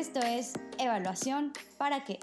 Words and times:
Esto 0.00 0.20
es 0.20 0.54
Evaluación 0.78 1.52
para 1.76 2.06
qué. 2.06 2.18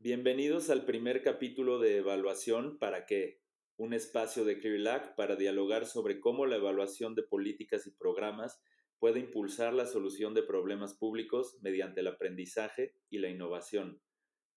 Bienvenidos 0.00 0.68
al 0.68 0.84
primer 0.84 1.22
capítulo 1.22 1.78
de 1.78 1.98
Evaluación 1.98 2.80
para 2.80 3.06
qué, 3.06 3.40
un 3.76 3.94
espacio 3.94 4.44
de 4.44 4.58
ClearLac 4.58 5.14
para 5.14 5.36
dialogar 5.36 5.86
sobre 5.86 6.18
cómo 6.18 6.44
la 6.44 6.56
evaluación 6.56 7.14
de 7.14 7.22
políticas 7.22 7.86
y 7.86 7.92
programas 7.92 8.60
puede 8.98 9.20
impulsar 9.20 9.74
la 9.74 9.86
solución 9.86 10.34
de 10.34 10.42
problemas 10.42 10.94
públicos 10.94 11.56
mediante 11.62 12.00
el 12.00 12.08
aprendizaje 12.08 12.96
y 13.10 13.18
la 13.18 13.28
innovación. 13.28 14.02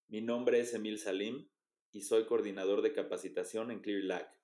Mi 0.07 0.21
nombre 0.21 0.61
es 0.61 0.73
Emil 0.73 0.97
Salim 0.97 1.47
y 1.91 2.02
soy 2.02 2.25
coordinador 2.25 2.81
de 2.81 2.91
capacitación 2.91 3.70
en 3.70 3.81
ClearLac. 3.81 4.38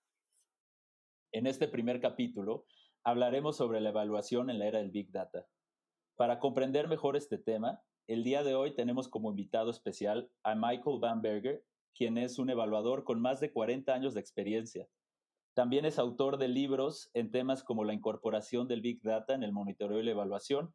En 1.35 1.47
este 1.47 1.67
primer 1.67 1.99
capítulo 1.99 2.65
hablaremos 3.03 3.57
sobre 3.57 3.81
la 3.81 3.89
evaluación 3.89 4.49
en 4.49 4.57
la 4.57 4.67
era 4.67 4.79
del 4.79 4.91
Big 4.91 5.11
Data. 5.11 5.45
Para 6.15 6.39
comprender 6.39 6.87
mejor 6.87 7.17
este 7.17 7.37
tema, 7.37 7.81
el 8.07 8.23
día 8.23 8.41
de 8.41 8.55
hoy 8.55 8.73
tenemos 8.73 9.09
como 9.09 9.31
invitado 9.31 9.69
especial 9.69 10.31
a 10.43 10.55
Michael 10.55 10.99
Van 11.01 11.21
Berger, 11.21 11.61
quien 11.93 12.17
es 12.17 12.39
un 12.39 12.51
evaluador 12.51 13.03
con 13.03 13.19
más 13.19 13.41
de 13.41 13.51
40 13.51 13.93
años 13.93 14.13
de 14.13 14.21
experiencia. 14.21 14.87
También 15.53 15.83
es 15.83 15.99
autor 15.99 16.37
de 16.37 16.47
libros 16.47 17.09
en 17.13 17.31
temas 17.31 17.65
como 17.65 17.83
la 17.83 17.93
incorporación 17.93 18.69
del 18.69 18.79
Big 18.79 19.01
Data 19.01 19.33
en 19.33 19.43
el 19.43 19.51
monitoreo 19.51 19.99
y 19.99 20.03
la 20.03 20.11
evaluación, 20.11 20.73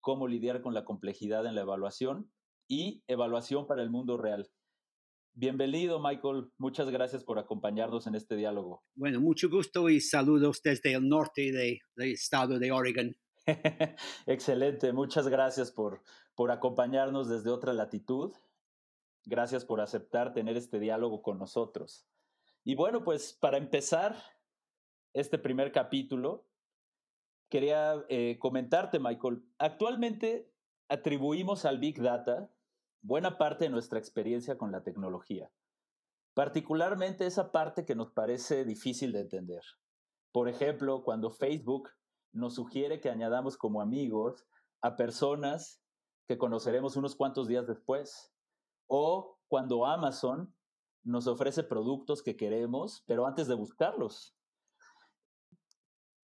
cómo 0.00 0.26
lidiar 0.26 0.60
con 0.60 0.74
la 0.74 0.84
complejidad 0.84 1.46
en 1.46 1.54
la 1.54 1.60
evaluación 1.60 2.32
y 2.66 3.04
evaluación 3.06 3.68
para 3.68 3.84
el 3.84 3.90
mundo 3.90 4.16
real. 4.16 4.50
Bienvenido, 5.34 5.98
Michael. 5.98 6.52
Muchas 6.58 6.90
gracias 6.90 7.24
por 7.24 7.38
acompañarnos 7.38 8.06
en 8.06 8.14
este 8.14 8.36
diálogo. 8.36 8.84
Bueno, 8.94 9.18
mucho 9.18 9.48
gusto 9.48 9.88
y 9.88 9.98
saludos 10.00 10.60
desde 10.62 10.92
el 10.92 11.08
norte 11.08 11.50
del 11.50 11.80
estado 11.96 12.58
de 12.58 12.70
Oregon. 12.70 13.16
Excelente, 14.26 14.92
muchas 14.92 15.28
gracias 15.28 15.72
por, 15.72 16.02
por 16.34 16.50
acompañarnos 16.50 17.30
desde 17.30 17.48
otra 17.48 17.72
latitud. 17.72 18.34
Gracias 19.24 19.64
por 19.64 19.80
aceptar 19.80 20.34
tener 20.34 20.58
este 20.58 20.78
diálogo 20.78 21.22
con 21.22 21.38
nosotros. 21.38 22.06
Y 22.62 22.74
bueno, 22.74 23.02
pues 23.02 23.32
para 23.32 23.56
empezar 23.56 24.14
este 25.14 25.38
primer 25.38 25.72
capítulo, 25.72 26.46
quería 27.48 28.04
eh, 28.10 28.36
comentarte, 28.38 28.98
Michael, 28.98 29.42
actualmente 29.58 30.52
atribuimos 30.90 31.64
al 31.64 31.78
Big 31.78 32.02
Data 32.02 32.50
buena 33.02 33.36
parte 33.36 33.64
de 33.64 33.70
nuestra 33.70 33.98
experiencia 33.98 34.56
con 34.56 34.72
la 34.72 34.82
tecnología, 34.82 35.50
particularmente 36.34 37.26
esa 37.26 37.52
parte 37.52 37.84
que 37.84 37.94
nos 37.94 38.12
parece 38.12 38.64
difícil 38.64 39.12
de 39.12 39.20
entender. 39.20 39.62
Por 40.32 40.48
ejemplo, 40.48 41.02
cuando 41.02 41.30
Facebook 41.30 41.90
nos 42.32 42.54
sugiere 42.54 43.00
que 43.00 43.10
añadamos 43.10 43.58
como 43.58 43.82
amigos 43.82 44.46
a 44.80 44.96
personas 44.96 45.82
que 46.26 46.38
conoceremos 46.38 46.96
unos 46.96 47.16
cuantos 47.16 47.48
días 47.48 47.66
después, 47.66 48.32
o 48.86 49.38
cuando 49.48 49.84
Amazon 49.84 50.54
nos 51.02 51.26
ofrece 51.26 51.62
productos 51.62 52.22
que 52.22 52.36
queremos, 52.36 53.02
pero 53.06 53.26
antes 53.26 53.48
de 53.48 53.54
buscarlos. 53.54 54.34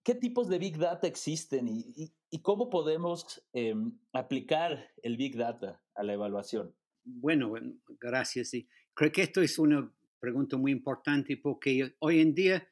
¿Qué 0.09 0.15
tipos 0.15 0.49
de 0.49 0.59
Big 0.59 0.79
Data 0.79 1.07
existen 1.07 1.69
y, 1.69 2.39
cómo 2.41 2.71
podemos 2.71 3.47
em, 3.53 3.93
aplicar 4.15 4.91
el 5.03 5.19
Big 5.19 5.37
Data 5.37 5.83
a 5.95 6.03
la 6.03 6.15
evaluación? 6.15 6.75
Bueno, 7.05 7.53
gracias. 8.01 8.53
Creo 8.95 9.13
que 9.13 9.21
esto 9.21 9.43
es 9.43 9.59
una 9.59 9.93
pregunta 10.19 10.57
muy 10.57 10.73
importante 10.73 11.37
porque 11.37 11.95
hoy 11.99 12.21
en 12.21 12.35
día 12.35 12.67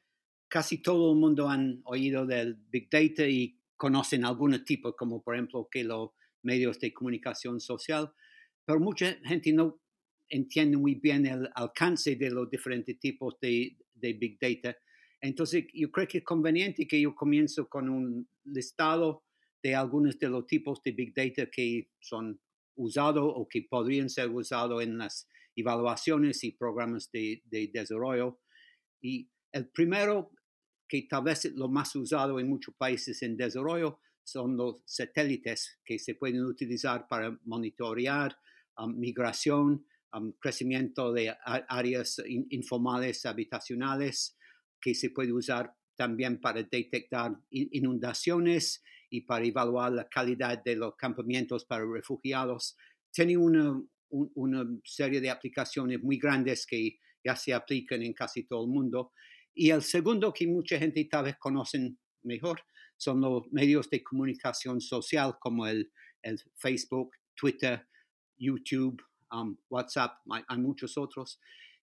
casi 0.47 0.81
todo 0.81 1.13
el 1.13 1.19
mundo 1.19 1.47
han 1.47 1.79
oído 1.83 2.25
del 2.25 2.55
Big 2.55 2.89
Data 2.89 3.27
y 3.27 3.61
conocen 3.75 4.25
algún 4.25 4.65
tipo, 4.65 4.95
como 4.95 5.21
por 5.21 5.35
ejemplo 5.35 5.69
que 5.69 5.83
los 5.83 6.09
medios 6.41 6.79
de 6.79 6.91
comunicación 6.91 7.59
social, 7.59 8.11
pero 8.65 8.79
mucha 8.79 9.13
gente 9.23 9.53
no 9.53 9.79
entiende 10.27 10.75
muy 10.75 10.95
bien 10.95 11.27
el 11.27 11.47
alcance 11.53 12.15
de 12.15 12.31
los 12.31 12.49
diferentes 12.49 12.99
tipos 12.99 13.39
de, 13.39 13.77
de 13.93 14.13
Big 14.13 14.39
Data. 14.39 14.75
Entonces, 15.21 15.65
yo 15.73 15.91
creo 15.91 16.07
que 16.07 16.19
es 16.19 16.23
conveniente 16.23 16.87
que 16.87 17.01
yo 17.01 17.15
comienzo 17.15 17.67
con 17.67 17.89
un 17.89 18.29
listado 18.45 19.23
de 19.63 19.75
algunos 19.75 20.17
de 20.19 20.29
los 20.29 20.45
tipos 20.45 20.81
de 20.83 20.91
Big 20.91 21.13
Data 21.13 21.49
que 21.49 21.89
son 21.99 22.39
usados 22.75 23.25
o 23.35 23.47
que 23.47 23.63
podrían 23.69 24.09
ser 24.09 24.29
usados 24.29 24.83
en 24.83 24.97
las 24.97 25.27
evaluaciones 25.55 26.43
y 26.43 26.51
programas 26.51 27.11
de, 27.11 27.41
de, 27.45 27.67
desarrollo. 27.73 28.39
Y 29.01 29.29
el 29.51 29.69
primero, 29.69 30.31
que 30.87 31.07
tal 31.09 31.23
vez 31.23 31.45
es 31.45 31.53
lo 31.55 31.67
más 31.67 31.95
usado 31.95 32.39
en 32.39 32.47
muchos 32.47 32.75
países 32.75 33.23
en 33.23 33.35
desarrollo, 33.35 33.99
son 34.23 34.55
los 34.57 34.81
satélites 34.85 35.79
que 35.83 35.97
se 35.97 36.15
pueden 36.15 36.43
utilizar 36.43 37.07
para 37.07 37.37
monitorear 37.45 38.37
um, 38.77 38.93
migración, 38.97 39.85
um, 40.13 40.33
crecimiento 40.33 41.11
de 41.13 41.33
áreas 41.45 42.21
informales 42.49 43.25
habitacionales, 43.25 44.36
que 44.81 44.93
se 44.93 45.09
puede 45.09 45.33
usar 45.33 45.73
también 45.95 46.39
para 46.39 46.63
detectar 46.63 47.31
inundaciones 47.49 48.83
y 49.09 49.21
para 49.21 49.45
evaluar 49.45 49.91
la 49.91 50.07
calidad 50.07 50.63
de 50.63 50.75
los 50.75 50.95
campamentos 50.95 51.65
para 51.65 51.85
refugiados. 51.85 52.77
Tiene 53.11 53.37
una, 53.37 53.81
una 54.09 54.65
serie 54.83 55.21
de 55.21 55.29
aplicaciones 55.29 56.01
muy 56.01 56.17
grandes 56.17 56.65
que 56.65 56.99
ya 57.23 57.35
se 57.35 57.53
aplican 57.53 58.03
en 58.03 58.13
casi 58.13 58.43
todo 58.43 58.63
el 58.63 58.69
mundo. 58.69 59.11
Y 59.53 59.71
el 59.71 59.81
segundo 59.81 60.31
que 60.31 60.45
mucha 60.45 60.77
gente 60.77 61.03
tal 61.05 61.25
vez 61.25 61.37
conocen 61.37 61.97
mejor 62.23 62.61
son 62.95 63.21
los 63.21 63.51
medios 63.51 63.89
de 63.89 64.03
comunicación 64.03 64.81
social 64.81 65.37
como 65.39 65.65
el, 65.67 65.91
el 66.21 66.39
Facebook, 66.55 67.11
Twitter, 67.35 67.87
YouTube, 68.37 69.01
um, 69.31 69.57
WhatsApp, 69.69 70.19
hay, 70.29 70.57
muchos 70.57 70.97
otros, 70.97 71.39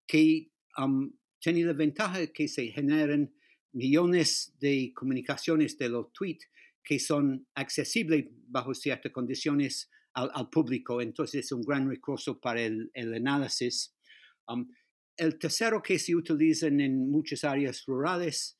que 0.07 0.51
um, 0.79 1.13
tienen 1.45 1.67
la 1.67 1.75
ventaja 1.75 2.27
que 2.29 2.49
se 2.49 2.69
generan 2.69 3.31
millones 3.73 4.55
de 4.61 4.93
comunicaciones 4.95 5.77
de 5.77 5.91
los 5.91 6.11
tweets 6.15 6.49
que 6.83 6.99
son 6.99 7.47
accesibles 7.55 8.27
bajo 8.49 8.73
ciertas 8.73 9.13
condiciones 9.13 9.91
al, 10.15 10.49
público. 10.49 11.03
Entonces 11.03 11.45
es 11.45 11.53
un 11.53 11.61
gran 11.61 11.87
recurso 11.89 12.41
para 12.41 12.63
el, 12.63 12.91
análisis. 12.95 13.95
Um, 14.49 14.67
el 15.19 15.39
tercero 15.39 15.83
que 15.83 15.99
se 15.99 16.15
utiliza 16.15 16.69
en 16.69 17.11
muchas 17.11 17.45
áreas 17.45 17.85
rurales, 17.87 18.59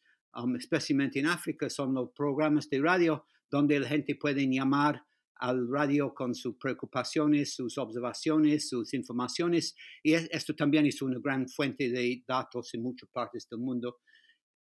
especialmente 0.59 1.21
en 1.21 1.27
África, 1.27 1.71
son 1.71 1.95
los 1.95 2.11
programas 2.11 2.69
de 2.69 2.81
radio 2.81 3.25
donde 3.51 3.81
la 3.81 3.89
gente 3.89 4.15
puede 4.15 4.47
llamar 4.47 5.03
al 5.37 5.69
radio 5.69 6.15
con 6.15 6.35
sus 6.35 6.57
preocupaciones, 6.57 7.55
sus 7.55 7.77
observaciones, 7.79 8.69
sus 8.69 8.95
informaciones. 8.95 9.75
Y 10.03 10.15
esto 10.15 10.55
también 10.55 10.87
es 10.87 11.03
una 11.03 11.19
gran 11.19 11.49
fuente 11.49 11.91
de 11.91 12.23
datos 12.27 12.73
en 12.75 12.83
muchas 12.83 13.09
partes 13.11 13.49
del 13.49 13.61
mundo. 13.61 14.01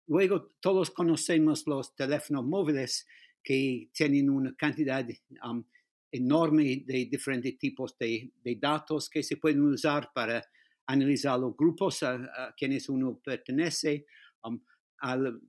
Luego, 0.07 0.53
todos 0.59 0.91
conocemos 0.91 1.65
los 1.67 1.95
teléfonos 1.95 2.45
móviles 2.45 3.07
que 3.43 3.89
tienen 3.93 4.29
una 4.29 4.55
cantidad 4.55 5.07
um, 5.43 5.63
enorme 6.11 6.83
de 6.85 7.05
diferentes 7.05 7.57
tipos 7.57 7.97
de, 7.97 8.31
datos 8.59 9.09
que 9.09 9.23
se 9.23 9.37
pueden 9.37 9.61
usar 9.61 10.11
para 10.13 10.43
analizar 10.85 11.39
los 11.39 11.55
grupos 11.55 12.03
a, 12.03 12.53
quienes 12.57 12.89
uno 12.89 13.19
pertenece, 13.23 14.05
um, 14.43 14.61
al 14.99 15.41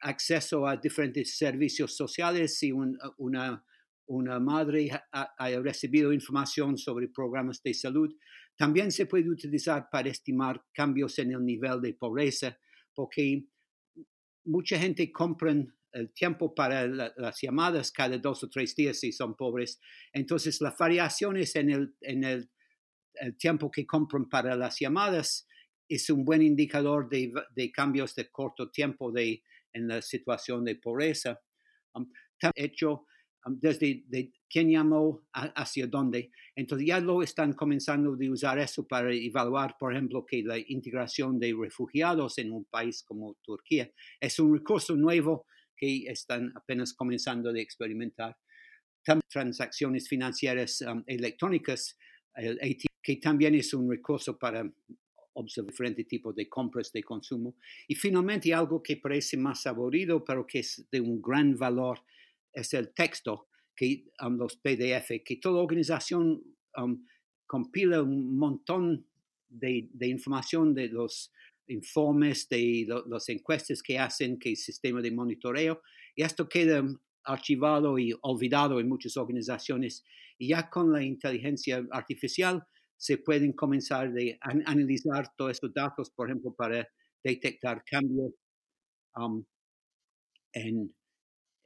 acceso 0.00 0.66
a 0.66 0.76
diferentes 0.76 1.36
servicios 1.36 1.96
sociales 1.96 2.58
si 2.58 2.70
una 2.70 3.64
una 4.10 4.40
madre 4.40 4.90
haya 5.12 5.60
recibido 5.60 6.12
información 6.12 6.76
sobre 6.76 7.08
programas 7.08 7.62
de 7.62 7.72
salud, 7.74 8.12
también 8.56 8.90
se 8.90 9.06
puede 9.06 9.30
utilizar 9.30 9.88
para 9.90 10.08
estimar 10.08 10.64
cambios 10.74 11.18
en 11.20 11.30
el 11.32 11.44
nivel 11.44 11.80
de 11.80 11.94
pobreza, 11.94 12.58
porque 12.92 13.44
mucha 14.44 14.78
gente 14.78 15.12
compra 15.12 15.54
el 15.92 16.12
tiempo 16.12 16.54
para 16.54 16.86
las 16.86 17.40
llamadas 17.40 17.92
cada 17.92 18.18
dos 18.18 18.42
o 18.42 18.50
tres 18.50 18.74
días 18.74 18.98
si 18.98 19.12
son 19.12 19.36
pobres. 19.36 19.80
Entonces, 20.12 20.60
las 20.60 20.76
variaciones 20.76 21.54
en 21.54 21.70
el, 21.70 21.94
en 22.00 22.24
el, 22.24 22.50
tiempo 23.38 23.70
que 23.70 23.86
compran 23.86 24.28
para 24.28 24.56
las 24.56 24.78
llamadas 24.78 25.46
es 25.88 26.08
un 26.10 26.24
buen 26.24 26.42
indicador 26.42 27.08
de, 27.08 27.32
de 27.54 27.70
cambios 27.70 28.14
de 28.14 28.30
corto 28.30 28.70
tiempo 28.70 29.12
de, 29.12 29.42
en 29.72 29.88
la 29.88 30.00
situación 30.00 30.64
de 30.64 30.76
pobreza. 30.76 31.40
Um, 31.94 32.10
hecho 32.54 33.06
desde 33.46 34.04
de 34.06 34.32
quién 34.48 34.70
llamó 34.70 35.22
hacia 35.32 35.86
dónde. 35.86 36.30
Entonces 36.54 36.86
ya 36.86 37.00
lo 37.00 37.22
están 37.22 37.52
comenzando 37.54 38.16
de 38.16 38.30
usar 38.30 38.58
eso 38.58 38.86
para 38.86 39.14
evaluar, 39.14 39.76
por 39.78 39.92
ejemplo, 39.92 40.24
que 40.26 40.42
la 40.42 40.58
integración 40.58 41.38
de 41.38 41.54
refugiados 41.58 42.38
en 42.38 42.52
un 42.52 42.64
país 42.64 43.02
como 43.02 43.36
Turquía 43.42 43.90
es 44.20 44.38
un 44.38 44.54
recurso 44.54 44.96
nuevo 44.96 45.46
que 45.76 46.04
están 46.06 46.52
apenas 46.54 46.92
comenzando 46.92 47.52
de 47.52 47.62
experimentar. 47.62 48.36
También 49.02 49.22
transacciones 49.30 50.08
financieras 50.08 50.82
um, 50.82 51.02
electrónicas, 51.06 51.96
el 52.34 52.76
que 53.02 53.16
también 53.16 53.54
es 53.54 53.72
un 53.72 53.90
recurso 53.90 54.38
para 54.38 54.70
observar 55.34 55.70
diferentes 55.70 56.06
tipos 56.06 56.34
de 56.34 56.48
compras 56.48 56.92
de 56.92 57.02
consumo. 57.02 57.56
Y 57.88 57.94
finalmente 57.94 58.52
algo 58.52 58.82
que 58.82 58.96
parece 58.96 59.36
más 59.36 59.66
aburrido, 59.66 60.24
pero 60.24 60.46
que 60.46 60.60
es 60.60 60.86
de 60.90 61.00
un 61.00 61.20
gran 61.20 61.56
valor, 61.56 62.00
es 62.52 62.74
el 62.74 62.92
texto, 62.92 63.48
que, 63.76 64.04
um, 64.22 64.36
los 64.36 64.56
PDF, 64.56 65.22
que 65.24 65.36
toda 65.40 65.62
organización 65.62 66.42
um, 66.76 67.04
compila 67.46 68.02
un 68.02 68.36
montón 68.36 69.06
de, 69.48 69.88
de, 69.92 70.08
información 70.08 70.74
de 70.74 70.88
los 70.88 71.32
informes, 71.68 72.48
de 72.48 72.86
las 73.06 73.28
encuestas 73.28 73.82
que 73.82 73.98
hacen, 73.98 74.38
que 74.38 74.50
el 74.50 74.56
sistema 74.56 75.00
de 75.00 75.10
monitoreo, 75.10 75.82
y 76.14 76.22
esto 76.22 76.48
queda 76.48 76.84
archivado 77.24 77.98
y 77.98 78.14
olvidado 78.22 78.80
en 78.80 78.88
muchas 78.88 79.16
organizaciones. 79.16 80.04
Y 80.38 80.48
ya 80.48 80.68
con 80.68 80.92
la 80.92 81.02
inteligencia 81.02 81.84
artificial 81.90 82.64
se 82.96 83.18
pueden 83.18 83.52
comenzar 83.52 84.12
a 84.42 84.50
analizar 84.66 85.34
todos 85.36 85.52
estos 85.52 85.72
datos, 85.72 86.10
por 86.10 86.28
ejemplo, 86.28 86.54
para 86.54 86.86
detectar 87.24 87.82
cambios 87.84 88.32
um, 89.16 89.44
en, 90.52 90.94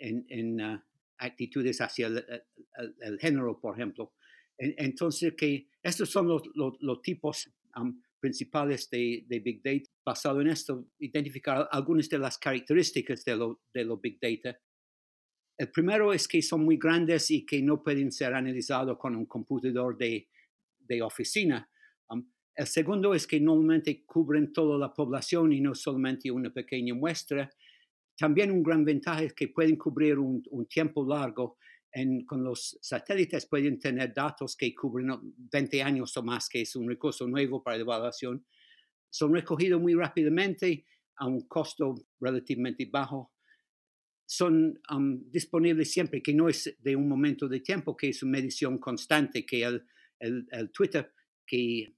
en, 0.08 0.60
uh, 0.60 0.80
actitudes 1.18 1.80
hacia 1.80 2.08
el, 2.08 3.18
género, 3.18 3.60
por 3.60 3.76
ejemplo. 3.76 4.12
entonces, 4.58 5.34
que 5.36 5.68
estos 5.82 6.10
son 6.10 6.28
los, 6.28 6.42
los, 6.54 7.02
tipos 7.02 7.50
um, 7.76 8.00
principales 8.20 8.90
de, 8.90 9.24
de, 9.26 9.40
Big 9.40 9.62
Data. 9.62 9.90
Basado 10.04 10.40
en 10.40 10.48
esto, 10.48 10.88
identificar 10.98 11.68
algunas 11.70 12.08
de 12.08 12.18
las 12.18 12.38
características 12.38 13.24
de 13.24 13.36
los 13.36 13.56
de 13.72 13.84
lo 13.84 13.98
Big 13.98 14.18
Data 14.20 14.58
el 15.56 15.70
primero 15.70 16.12
es 16.12 16.26
que 16.26 16.42
son 16.42 16.64
muy 16.64 16.76
grandes 16.76 17.30
y 17.30 17.46
que 17.46 17.62
no 17.62 17.82
pueden 17.82 18.10
ser 18.10 18.34
analizados 18.34 18.98
con 18.98 19.14
un 19.14 19.26
computador 19.26 19.96
de, 19.96 20.28
de 20.80 21.02
oficina. 21.02 21.70
Um, 22.08 22.28
el 22.56 22.66
segundo 22.66 23.14
es 23.14 23.26
que 23.26 23.40
normalmente 23.40 24.04
cubren 24.04 24.52
toda 24.52 24.78
la 24.78 24.92
población 24.92 25.52
y 25.52 25.60
no 25.60 25.74
solamente 25.74 26.30
una 26.30 26.52
pequeña 26.52 26.94
muestra. 26.94 27.50
También 28.16 28.50
un 28.50 28.62
gran 28.62 28.84
ventaja 28.84 29.22
es 29.22 29.34
que 29.34 29.48
pueden 29.48 29.76
cubrir 29.76 30.18
un, 30.18 30.42
un 30.50 30.66
tiempo 30.66 31.06
largo. 31.06 31.58
En, 31.96 32.24
con 32.24 32.42
los 32.42 32.76
satélites 32.82 33.46
pueden 33.46 33.78
tener 33.78 34.12
datos 34.12 34.56
que 34.56 34.74
cubren 34.74 35.10
20 35.52 35.80
años 35.82 36.16
o 36.16 36.24
más, 36.24 36.48
que 36.48 36.62
es 36.62 36.74
un 36.74 36.88
recurso 36.88 37.26
nuevo 37.28 37.62
para 37.62 37.76
la 37.76 37.82
evaluación. 37.82 38.44
Son 39.10 39.32
recogidos 39.32 39.80
muy 39.80 39.94
rápidamente 39.94 40.86
a 41.16 41.28
un 41.28 41.46
costo 41.46 41.94
relativamente 42.18 42.88
bajo 42.90 43.34
son 44.26 44.80
um, 44.90 45.30
disponibles 45.30 45.92
siempre, 45.92 46.22
que 46.22 46.34
no 46.34 46.48
es 46.48 46.76
de 46.80 46.96
un 46.96 47.08
momento 47.08 47.48
de 47.48 47.60
tiempo, 47.60 47.96
que 47.96 48.08
es 48.08 48.22
una 48.22 48.32
medición 48.32 48.78
constante, 48.78 49.44
que 49.44 49.62
el, 49.62 49.86
el, 50.18 50.70
Twitter 50.72 51.12
que 51.46 51.94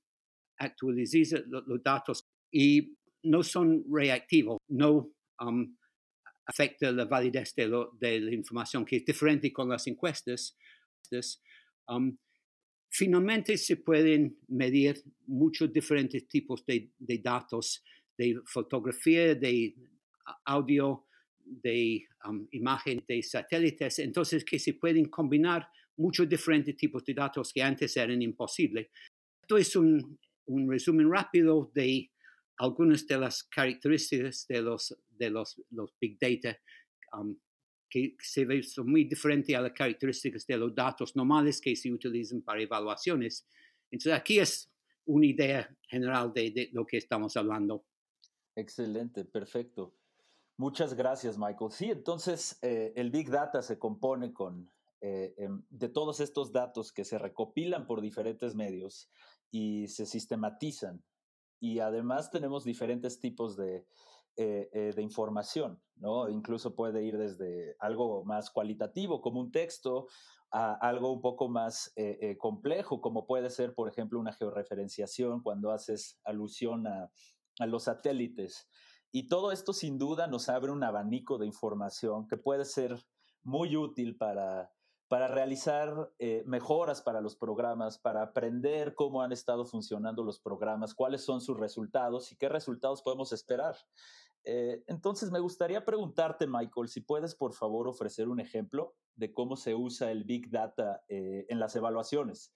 actualiza 0.58 1.38
los, 1.46 1.82
datos 1.82 2.24
y 2.50 2.96
no 3.22 3.42
son 3.42 3.84
reactivos, 3.90 4.58
no 4.68 5.12
um, 5.40 5.76
afecta 6.46 6.92
la 6.92 7.04
validez 7.04 7.54
de, 7.54 7.68
de, 7.98 8.20
la 8.20 8.34
información, 8.34 8.84
que 8.84 8.96
es 8.96 9.04
diferente 9.04 9.52
con 9.52 9.68
las 9.68 9.86
encuestas. 9.86 10.56
Um, 11.88 12.16
finalmente 12.88 13.56
se 13.58 13.76
pueden 13.76 14.38
medir 14.48 15.02
muchos 15.26 15.72
diferentes 15.72 16.26
tipos 16.28 16.64
de, 16.64 16.92
de 16.98 17.18
datos, 17.18 17.82
de 18.16 18.40
fotografía, 18.46 19.34
de 19.34 19.74
audio, 20.44 21.06
de 21.38 22.06
um, 22.24 22.46
imagen 22.52 23.04
de 23.06 23.22
satélites, 23.22 23.98
entonces 23.98 24.44
que 24.44 24.58
se 24.58 24.74
pueden 24.74 25.06
combinar 25.06 25.68
muchos 25.96 26.28
diferentes 26.28 26.76
tipos 26.76 27.04
de 27.04 27.14
datos 27.14 27.52
que 27.52 27.62
antes 27.62 27.96
eran 27.96 28.20
imposibles. 28.22 28.88
Esto 29.42 29.56
es 29.56 29.76
un, 29.76 30.18
un 30.46 30.70
resumen 30.70 31.10
rápido 31.10 31.70
de 31.74 32.10
algunas 32.58 33.06
de 33.06 33.18
las 33.18 33.44
características 33.44 34.46
de 34.48 34.62
los, 34.62 34.96
de 35.18 35.30
los, 35.30 35.60
los 35.70 35.94
Big 36.00 36.18
Data 36.18 36.56
um, 37.12 37.38
que 37.88 38.16
se 38.20 38.44
ve, 38.44 38.62
son 38.62 38.90
muy 38.90 39.04
diferentes 39.04 39.54
a 39.54 39.60
las 39.60 39.72
características 39.72 40.46
de 40.46 40.56
los 40.56 40.74
datos 40.74 41.14
normales 41.14 41.60
que 41.60 41.74
se 41.76 41.92
utilizan 41.92 42.42
para 42.42 42.62
evaluaciones. 42.62 43.46
Entonces 43.90 44.12
aquí 44.12 44.38
es 44.38 44.72
una 45.04 45.26
idea 45.26 45.76
general 45.88 46.32
de, 46.32 46.50
de 46.50 46.68
lo 46.72 46.84
que 46.84 46.96
estamos 46.96 47.36
hablando. 47.36 47.86
Excelente, 48.56 49.24
perfecto. 49.24 49.94
Muchas 50.58 50.94
gracias, 50.94 51.36
Michael. 51.36 51.70
Sí, 51.70 51.90
entonces 51.90 52.58
eh, 52.62 52.92
el 52.96 53.10
Big 53.10 53.30
Data 53.30 53.60
se 53.60 53.78
compone 53.78 54.32
con, 54.32 54.70
eh, 55.02 55.34
em, 55.36 55.62
de 55.68 55.88
todos 55.90 56.20
estos 56.20 56.50
datos 56.50 56.92
que 56.92 57.04
se 57.04 57.18
recopilan 57.18 57.86
por 57.86 58.00
diferentes 58.00 58.54
medios 58.54 59.10
y 59.50 59.86
se 59.88 60.06
sistematizan. 60.06 61.04
Y 61.60 61.80
además 61.80 62.30
tenemos 62.30 62.64
diferentes 62.64 63.20
tipos 63.20 63.56
de, 63.58 63.86
eh, 64.36 64.92
de 64.94 65.02
información, 65.02 65.80
¿no? 65.96 66.28
Incluso 66.28 66.74
puede 66.74 67.02
ir 67.04 67.18
desde 67.18 67.76
algo 67.78 68.24
más 68.24 68.50
cualitativo, 68.50 69.20
como 69.20 69.40
un 69.40 69.50
texto, 69.50 70.06
a 70.52 70.74
algo 70.74 71.12
un 71.12 71.20
poco 71.20 71.48
más 71.48 71.92
complejo, 72.38 73.00
como 73.00 73.26
puede 73.26 73.50
ser, 73.50 73.74
por 73.74 73.88
ejemplo, 73.88 74.20
una 74.20 74.32
georreferenciación 74.32 75.42
cuando 75.42 75.72
haces 75.72 76.20
alusión 76.24 76.86
a, 76.86 77.10
a 77.58 77.66
los 77.66 77.84
satélites. 77.84 78.68
Y 79.10 79.28
todo 79.28 79.50
esto 79.52 79.72
sin 79.72 79.98
duda 79.98 80.26
nos 80.26 80.48
abre 80.48 80.70
un 80.70 80.84
abanico 80.84 81.38
de 81.38 81.46
información 81.46 82.26
que 82.28 82.36
puede 82.36 82.64
ser 82.64 82.96
muy 83.42 83.76
útil 83.76 84.16
para, 84.16 84.70
para 85.08 85.28
realizar 85.28 86.12
eh, 86.18 86.42
mejoras 86.46 87.00
para 87.00 87.20
los 87.20 87.36
programas, 87.36 87.98
para 87.98 88.22
aprender 88.22 88.94
cómo 88.94 89.22
han 89.22 89.32
estado 89.32 89.64
funcionando 89.64 90.24
los 90.24 90.40
programas, 90.40 90.94
cuáles 90.94 91.24
son 91.24 91.40
sus 91.40 91.56
resultados 91.56 92.32
y 92.32 92.36
qué 92.36 92.48
resultados 92.48 93.02
podemos 93.02 93.32
esperar. 93.32 93.76
Eh, 94.48 94.84
entonces, 94.86 95.32
me 95.32 95.40
gustaría 95.40 95.84
preguntarte, 95.84 96.46
Michael, 96.46 96.86
si 96.86 97.00
puedes, 97.00 97.34
por 97.34 97.52
favor, 97.52 97.88
ofrecer 97.88 98.28
un 98.28 98.38
ejemplo 98.38 98.94
de 99.16 99.32
cómo 99.32 99.56
se 99.56 99.74
usa 99.74 100.12
el 100.12 100.22
Big 100.22 100.48
Data 100.50 101.02
eh, 101.08 101.46
en 101.48 101.58
las 101.58 101.74
evaluaciones. 101.74 102.54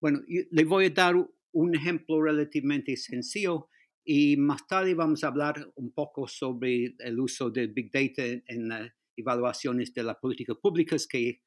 Bueno, 0.00 0.20
le 0.26 0.64
voy 0.64 0.86
a 0.86 0.90
dar 0.90 1.14
un 1.52 1.74
ejemplo 1.74 2.22
relativamente 2.22 2.96
sencillo 2.96 3.68
y 4.04 4.38
más 4.38 4.66
tarde 4.66 4.94
vamos 4.94 5.22
a 5.22 5.28
hablar 5.28 5.70
un 5.74 5.92
poco 5.92 6.26
sobre 6.26 6.94
el 6.98 7.20
uso 7.20 7.50
de 7.50 7.66
Big 7.66 7.90
Data 7.92 8.22
en 8.46 8.68
las 8.68 8.90
evaluaciones 9.14 9.92
de 9.92 10.04
las 10.04 10.16
políticas 10.16 10.56
públicas, 10.56 11.06
que 11.06 11.42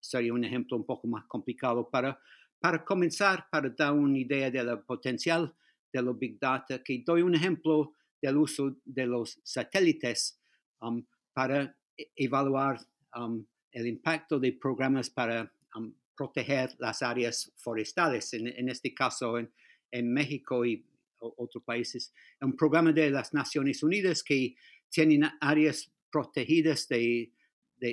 sería 0.00 0.32
un 0.32 0.42
ejemplo 0.42 0.76
un 0.76 0.84
poco 0.84 1.06
más 1.06 1.26
complicado. 1.26 1.88
Para, 1.88 2.18
para 2.58 2.84
comenzar, 2.84 3.46
para 3.52 3.70
dar 3.70 3.92
una 3.92 4.18
idea 4.18 4.50
del 4.50 4.80
potencial 4.80 5.54
de 5.92 6.02
los 6.02 6.18
Big 6.18 6.40
Data, 6.40 6.82
que 6.82 7.04
doy 7.06 7.22
un 7.22 7.36
ejemplo 7.36 7.94
del 8.20 8.36
uso 8.36 8.76
de 8.84 9.06
los 9.06 9.40
satélites 9.42 10.40
um, 10.80 11.04
para 11.32 11.76
e, 11.96 12.10
evaluar 12.16 12.80
um, 13.16 13.44
el 13.72 13.86
impacto 13.86 14.38
de 14.38 14.52
programas 14.52 15.10
para 15.10 15.50
um, 15.76 15.92
proteger 16.16 16.74
las 16.78 17.02
áreas 17.02 17.52
forestales, 17.56 18.34
en, 18.34 18.68
este 18.68 18.92
caso 18.92 19.38
en, 19.38 20.12
México 20.12 20.64
y 20.66 20.84
otros 21.18 21.64
países, 21.64 22.12
un 22.40 22.56
programa 22.56 22.92
de 22.92 23.10
las 23.10 23.32
Naciones 23.32 23.82
Unidas 23.82 24.22
que 24.22 24.54
tienen 24.90 25.24
áreas 25.40 25.90
protegidas 26.10 26.86
de 26.88 27.32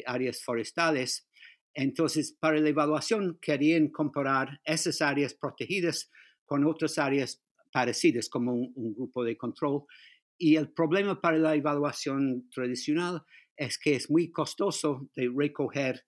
áreas 0.06 0.44
forestales. 0.44 1.28
Entonces, 1.74 2.34
para 2.34 2.60
la 2.60 2.70
evaluación 2.70 3.38
querían 3.40 3.90
comparar 3.90 4.60
esas 4.66 5.02
áreas 5.02 5.34
protegidas 5.34 6.10
con 6.46 6.66
otras 6.66 6.98
áreas 6.98 7.44
parecidas 7.72 8.30
como 8.30 8.54
un, 8.54 8.96
grupo 8.96 9.24
de 9.24 9.38
control. 9.38 9.84
Y 10.38 10.56
el 10.56 10.72
problema 10.72 11.20
para 11.20 11.38
la 11.38 11.56
evaluación 11.56 12.50
tradicional 12.52 13.24
es 13.56 13.78
que 13.80 13.96
es 13.96 14.10
muy 14.10 14.32
costoso 14.32 15.10
de 15.16 15.32
recoger 15.36 16.06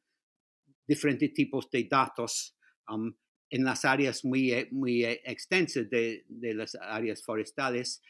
diferentes 0.87 1.33
tipos 1.33 1.69
de 1.71 1.87
datos 1.89 2.55
um, 2.87 3.13
en 3.49 3.63
las 3.63 3.85
áreas 3.85 4.23
muy, 4.23 4.51
eh, 4.51 4.67
muy 4.71 5.03
eh, 5.03 5.21
extensas 5.25 5.89
de, 5.89 6.25
de 6.27 6.53
las 6.53 6.75
áreas 6.75 7.23
forestales. 7.23 8.01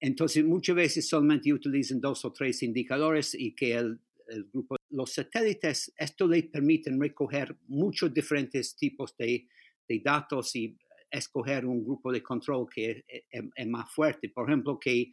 Entonces, 0.00 0.44
muchas 0.44 0.76
veces 0.76 1.08
solamente 1.08 1.52
utilizan 1.52 2.00
dos 2.00 2.24
o 2.24 2.32
tres 2.32 2.62
indicadores 2.62 3.34
y 3.34 3.54
que 3.54 3.74
el, 3.74 4.00
el 4.28 4.44
grupo, 4.52 4.76
los 4.90 5.12
satélites, 5.12 5.92
esto 5.96 6.26
le 6.26 6.42
permiten 6.44 7.00
recoger 7.00 7.56
muchos 7.68 8.12
diferentes 8.12 8.76
tipos 8.76 9.16
de, 9.16 9.48
de, 9.88 10.00
datos 10.00 10.54
y 10.56 10.76
escoger 11.10 11.64
un 11.64 11.84
grupo 11.84 12.12
de 12.12 12.22
control 12.22 12.66
que 12.72 13.04
es, 13.30 13.66
más 13.66 13.92
fuerte. 13.92 14.28
Por 14.28 14.48
ejemplo, 14.48 14.78
que 14.78 15.12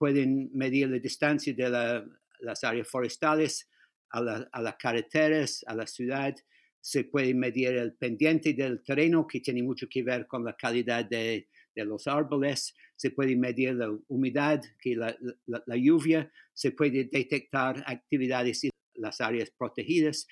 pueden 0.00 0.48
medir 0.54 0.88
la 0.88 0.98
distancia 0.98 1.52
de 1.52 1.68
la, 1.68 2.02
las 2.38 2.64
áreas 2.64 2.88
forestales 2.88 3.68
a, 4.08 4.22
la, 4.22 4.48
a 4.50 4.62
las 4.62 4.76
carreteras, 4.76 5.62
a 5.66 5.74
la 5.74 5.86
ciudad, 5.86 6.34
se 6.80 7.04
puede 7.04 7.34
medir 7.34 7.76
el 7.76 7.92
pendiente 7.92 8.54
del 8.54 8.82
terreno, 8.82 9.26
que 9.26 9.40
tiene 9.40 9.62
mucho 9.62 9.86
que 9.90 10.02
ver 10.02 10.26
con 10.26 10.42
la 10.42 10.56
calidad 10.56 11.04
de, 11.04 11.50
de 11.74 11.84
los 11.84 12.06
árboles, 12.06 12.74
se 12.96 13.10
puede 13.10 13.36
medir 13.36 13.74
la 13.74 13.94
humedad, 14.08 14.62
que 14.80 14.96
la, 14.96 15.14
la, 15.44 15.76
lluvia, 15.76 16.32
se 16.54 16.70
puede 16.70 17.04
detectar 17.04 17.84
actividades 17.86 18.64
en 18.64 18.70
las 18.94 19.20
áreas 19.20 19.50
protegidas. 19.50 20.26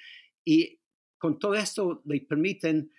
Y 0.46 0.80
con 1.18 1.38
todo 1.38 1.54
esto 1.56 2.00
le 2.06 2.22
permiten 2.22 2.90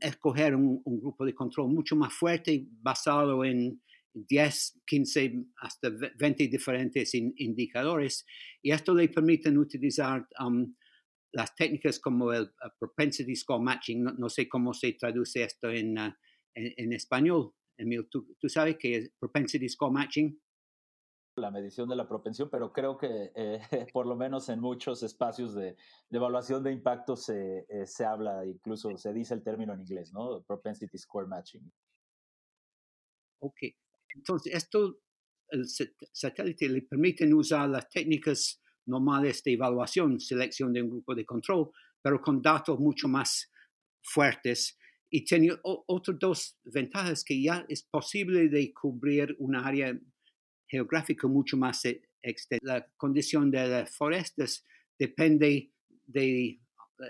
escoger 0.00 0.54
un, 0.54 0.80
grupo 0.84 1.24
de 1.24 1.34
control 1.34 1.72
mucho 1.72 1.96
más 1.96 2.12
fuerte 2.12 2.68
basado 2.70 3.44
en 3.44 3.82
10, 4.14 4.82
15, 4.86 5.46
hasta 5.56 5.90
20 6.18 6.48
diferentes 6.48 7.14
indicadores 7.14 8.26
y 8.62 8.70
esto 8.70 8.94
le 8.94 9.08
permite 9.08 9.50
utilizar 9.50 10.26
las 11.32 11.54
técnicas 11.54 11.98
como 11.98 12.32
el, 12.32 12.52
propensity 12.78 13.34
score 13.34 13.60
matching, 13.60 14.04
no, 14.04 14.28
sé 14.28 14.48
cómo 14.48 14.74
se 14.74 14.92
traduce 14.92 15.42
esto 15.42 15.70
en, 15.70 15.98
uh, 15.98 16.12
en, 16.54 16.92
español. 16.92 17.54
Emil, 17.78 18.08
¿tú, 18.10 18.36
¿tú, 18.38 18.48
sabes 18.48 18.76
qué 18.78 18.96
es 18.96 19.10
propensity 19.18 19.68
score 19.68 19.92
matching? 19.92 20.38
La 21.36 21.50
medición 21.50 21.88
de 21.88 21.96
la 21.96 22.06
propensión, 22.06 22.50
pero 22.50 22.70
creo 22.74 22.98
que 22.98 23.32
eh, 23.34 23.60
por 23.94 24.06
lo 24.06 24.14
menos 24.14 24.50
en 24.50 24.60
muchos 24.60 25.02
espacios 25.02 25.54
de, 25.54 25.76
de 26.10 26.18
evaluación 26.18 26.62
de 26.62 26.72
impacto 26.72 27.16
se, 27.16 27.64
eh, 27.70 27.86
se 27.86 28.04
habla, 28.04 28.44
incluso 28.44 28.94
se 28.98 29.14
dice 29.14 29.32
el 29.32 29.42
término 29.42 29.72
en 29.72 29.80
inglés, 29.80 30.12
¿no? 30.12 30.42
Propensity 30.42 30.98
score 30.98 31.26
matching. 31.26 31.72
Ok, 33.40 33.56
entonces 34.14 34.54
esto, 34.54 35.00
el 35.48 35.66
satélite 35.66 36.68
le 36.68 36.82
permiten 36.82 37.32
usar 37.34 37.68
las 37.68 37.88
técnicas 37.88 38.60
normales 38.86 39.42
de 39.44 39.52
evaluación, 39.52 40.20
selección 40.20 40.72
de 40.72 40.82
un 40.82 40.90
grupo 40.90 41.14
de 41.14 41.24
control, 41.24 41.70
pero 42.00 42.20
con 42.20 42.42
datos 42.42 42.78
mucho 42.78 43.08
más 43.08 43.50
fuertes. 44.02 44.78
Y 45.10 45.24
tiene 45.24 45.50
otras 45.62 46.18
dos 46.18 46.58
ventajas, 46.64 47.22
que 47.22 47.40
ya 47.40 47.64
es 47.68 47.82
posible 47.82 48.48
de 48.48 48.72
cubrir 48.72 49.36
un 49.38 49.54
área 49.54 49.98
geográfica 50.66 51.28
mucho 51.28 51.56
más 51.56 51.84
e, 51.84 52.02
extensa. 52.22 52.64
La 52.64 52.86
condición 52.96 53.50
de 53.50 53.68
las 53.68 53.94
forestas 53.94 54.64
depende 54.98 55.70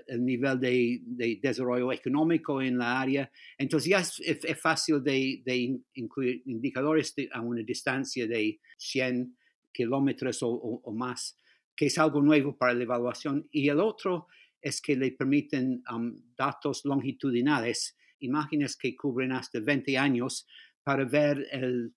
del 0.06 0.24
nivel 0.24 0.58
de, 0.58 1.38
desarrollo 1.42 1.92
económico 1.92 2.62
en 2.62 2.78
la 2.78 3.00
área. 3.00 3.30
Entonces 3.58 3.88
ya 3.90 3.98
es, 3.98 4.60
fácil 4.60 5.02
de, 5.02 5.80
incluir 5.94 6.42
indicadores 6.46 7.14
a 7.32 7.40
una 7.40 7.62
distancia 7.62 8.26
de 8.26 8.60
100 8.78 9.36
kilómetros 9.72 10.38
o 10.42 10.92
más 10.92 11.38
que 11.76 11.86
es 11.86 11.98
algo 11.98 12.20
nuevo 12.20 12.56
para 12.56 12.74
la 12.74 12.82
evaluación, 12.82 13.48
y 13.50 13.68
el 13.68 13.80
otro 13.80 14.28
es 14.60 14.80
que 14.80 14.96
le 14.96 15.12
permiten 15.12 15.82
um, 15.92 16.16
datos 16.36 16.84
longitudinales, 16.84 17.96
imágenes 18.20 18.76
que 18.76 18.94
cubren 18.94 19.32
hasta 19.32 19.60
20 19.60 19.98
años, 19.98 20.46
para 20.84 21.04
ver 21.04 21.46
el, 21.50 21.94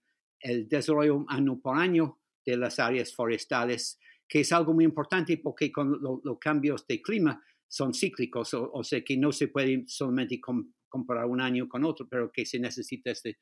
desarrollo 0.68 1.26
año 1.28 1.60
por 1.60 1.76
año 1.76 2.20
de 2.46 2.56
las 2.58 2.78
áreas 2.78 3.14
forestales, 3.16 4.00
que 4.28 4.42
es 4.42 4.52
algo 4.52 4.74
muy 4.74 4.86
importante 4.86 5.38
porque 5.38 5.72
con 5.72 6.00
los 6.00 6.38
cambios 6.40 6.86
de 6.86 7.02
clima 7.02 7.44
son 7.68 7.94
cíclicos, 7.94 8.54
o, 8.54 8.84
sea 8.84 9.04
que 9.04 9.18
no 9.18 9.32
se 9.32 9.48
puede 9.48 9.84
solamente 9.88 10.40
comparar 10.88 11.26
un 11.26 11.42
año 11.42 11.68
con 11.68 11.84
otro, 11.84 12.08
pero 12.08 12.32
que 12.32 12.46
se 12.46 12.60
necesita 12.60 13.12
este, 13.12 13.38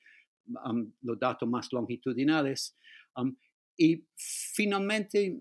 um, 0.66 0.92
los 1.02 1.20
datos 1.20 1.48
más 1.48 1.72
longitudinales. 1.72 2.78
Um, 3.16 3.36
y 3.78 4.08
finalmente, 4.16 5.38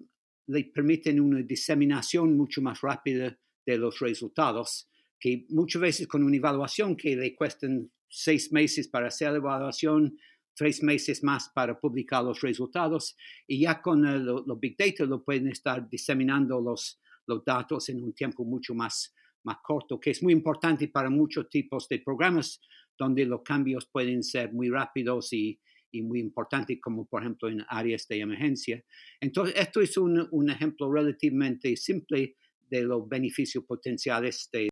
le 0.46 0.64
permiten 0.64 1.20
una 1.20 1.42
diseminación 1.42 2.36
mucho 2.36 2.60
más 2.62 2.80
rápida 2.80 3.38
de 3.64 3.78
los 3.78 4.00
resultados, 4.00 4.88
que 5.18 5.46
muchas 5.50 5.80
veces 5.80 6.08
con 6.08 6.22
una 6.24 6.36
evaluación 6.36 6.96
que 6.96 7.14
le 7.14 7.34
cuestan 7.34 7.90
seis 8.08 8.52
meses 8.52 8.88
para 8.88 9.06
hacer 9.06 9.30
la 9.30 9.38
evaluación, 9.38 10.18
tres 10.54 10.82
meses 10.82 11.22
más 11.22 11.50
para 11.54 11.78
publicar 11.78 12.24
los 12.24 12.40
resultados, 12.40 13.16
y 13.46 13.60
ya 13.60 13.80
con 13.80 14.02
los 14.24 14.60
Big 14.60 14.76
Data 14.76 15.04
lo 15.04 15.24
pueden 15.24 15.48
estar 15.48 15.88
diseminando 15.88 16.60
los, 16.60 17.00
los 17.34 17.44
datos 17.44 17.88
en 17.88 18.02
un 18.02 18.12
tiempo 18.12 18.44
mucho 18.44 18.74
más, 18.74 19.14
más 19.44 19.58
corto, 19.62 19.98
que 19.98 20.10
es 20.10 20.22
muy 20.22 20.32
importante 20.32 20.88
para 20.88 21.10
muchos 21.10 21.48
tipos 21.48 21.88
de 21.88 22.00
programas 22.00 22.60
donde 22.98 23.24
los 23.24 23.42
cambios 23.42 23.88
pueden 23.90 24.22
ser 24.22 24.52
muy 24.52 24.68
rápidos 24.68 25.32
y, 25.32 25.58
y 25.92 26.02
muy 26.02 26.20
importante, 26.20 26.80
como 26.80 27.06
por 27.06 27.22
ejemplo 27.22 27.48
en 27.48 27.64
áreas 27.68 28.06
de 28.08 28.20
emergencia. 28.20 28.84
Entonces, 29.20 29.54
esto 29.56 29.80
es 29.80 29.96
un, 29.96 30.28
un 30.30 30.50
ejemplo 30.50 30.92
relativamente 30.92 31.76
simple 31.76 32.36
de 32.70 32.82
los 32.82 33.08
beneficios 33.08 33.64
potenciales 33.64 34.48
de 34.52 34.68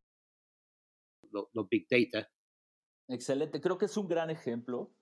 los 1.33 1.69
Big 1.69 1.87
Data. 1.88 2.29
Excelente, 3.09 3.61
creo 3.61 3.76
que 3.76 3.87
es 3.87 3.97
un 3.97 4.09
gran 4.09 4.31
ejemplo 4.31 4.95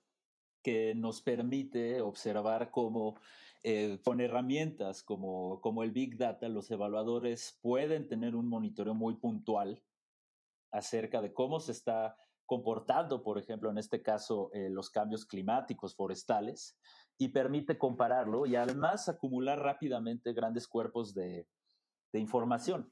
que 0.63 0.95
nos 0.95 1.23
permite 1.23 2.01
observar 2.01 2.71
cómo 2.71 3.21
eh, 3.63 4.01
con 4.05 4.21
herramientas 4.21 5.03
como, 5.03 5.61
como 5.61 5.83
el 5.83 5.91
Big 5.91 6.17
Data, 6.17 6.49
los 6.49 6.71
evaluadores 6.71 7.59
pueden 7.61 8.09
tener 8.09 8.37
un 8.37 8.49
monitoreo 8.49 8.95
muy 8.95 9.17
puntual 9.17 9.83
acerca 10.71 11.21
de 11.21 11.33
cómo 11.33 11.61
se 11.61 11.73
está 11.73 12.17
comportando, 12.47 13.23
por 13.23 13.39
ejemplo, 13.39 13.71
en 13.71 13.79
este 13.79 14.01
caso, 14.01 14.51
eh, 14.55 14.71
los 14.71 14.91
cambios 14.91 15.27
climáticos 15.27 15.95
forestales 15.95 16.79
y 17.19 17.29
permite 17.29 17.77
compararlo 17.77 18.47
y 18.47 18.57
además 18.57 19.09
acumular 19.09 19.59
rápidamente 19.59 20.33
grandes 20.33 20.67
cuerpos 20.67 21.15
de, 21.15 21.47
información. 22.15 22.91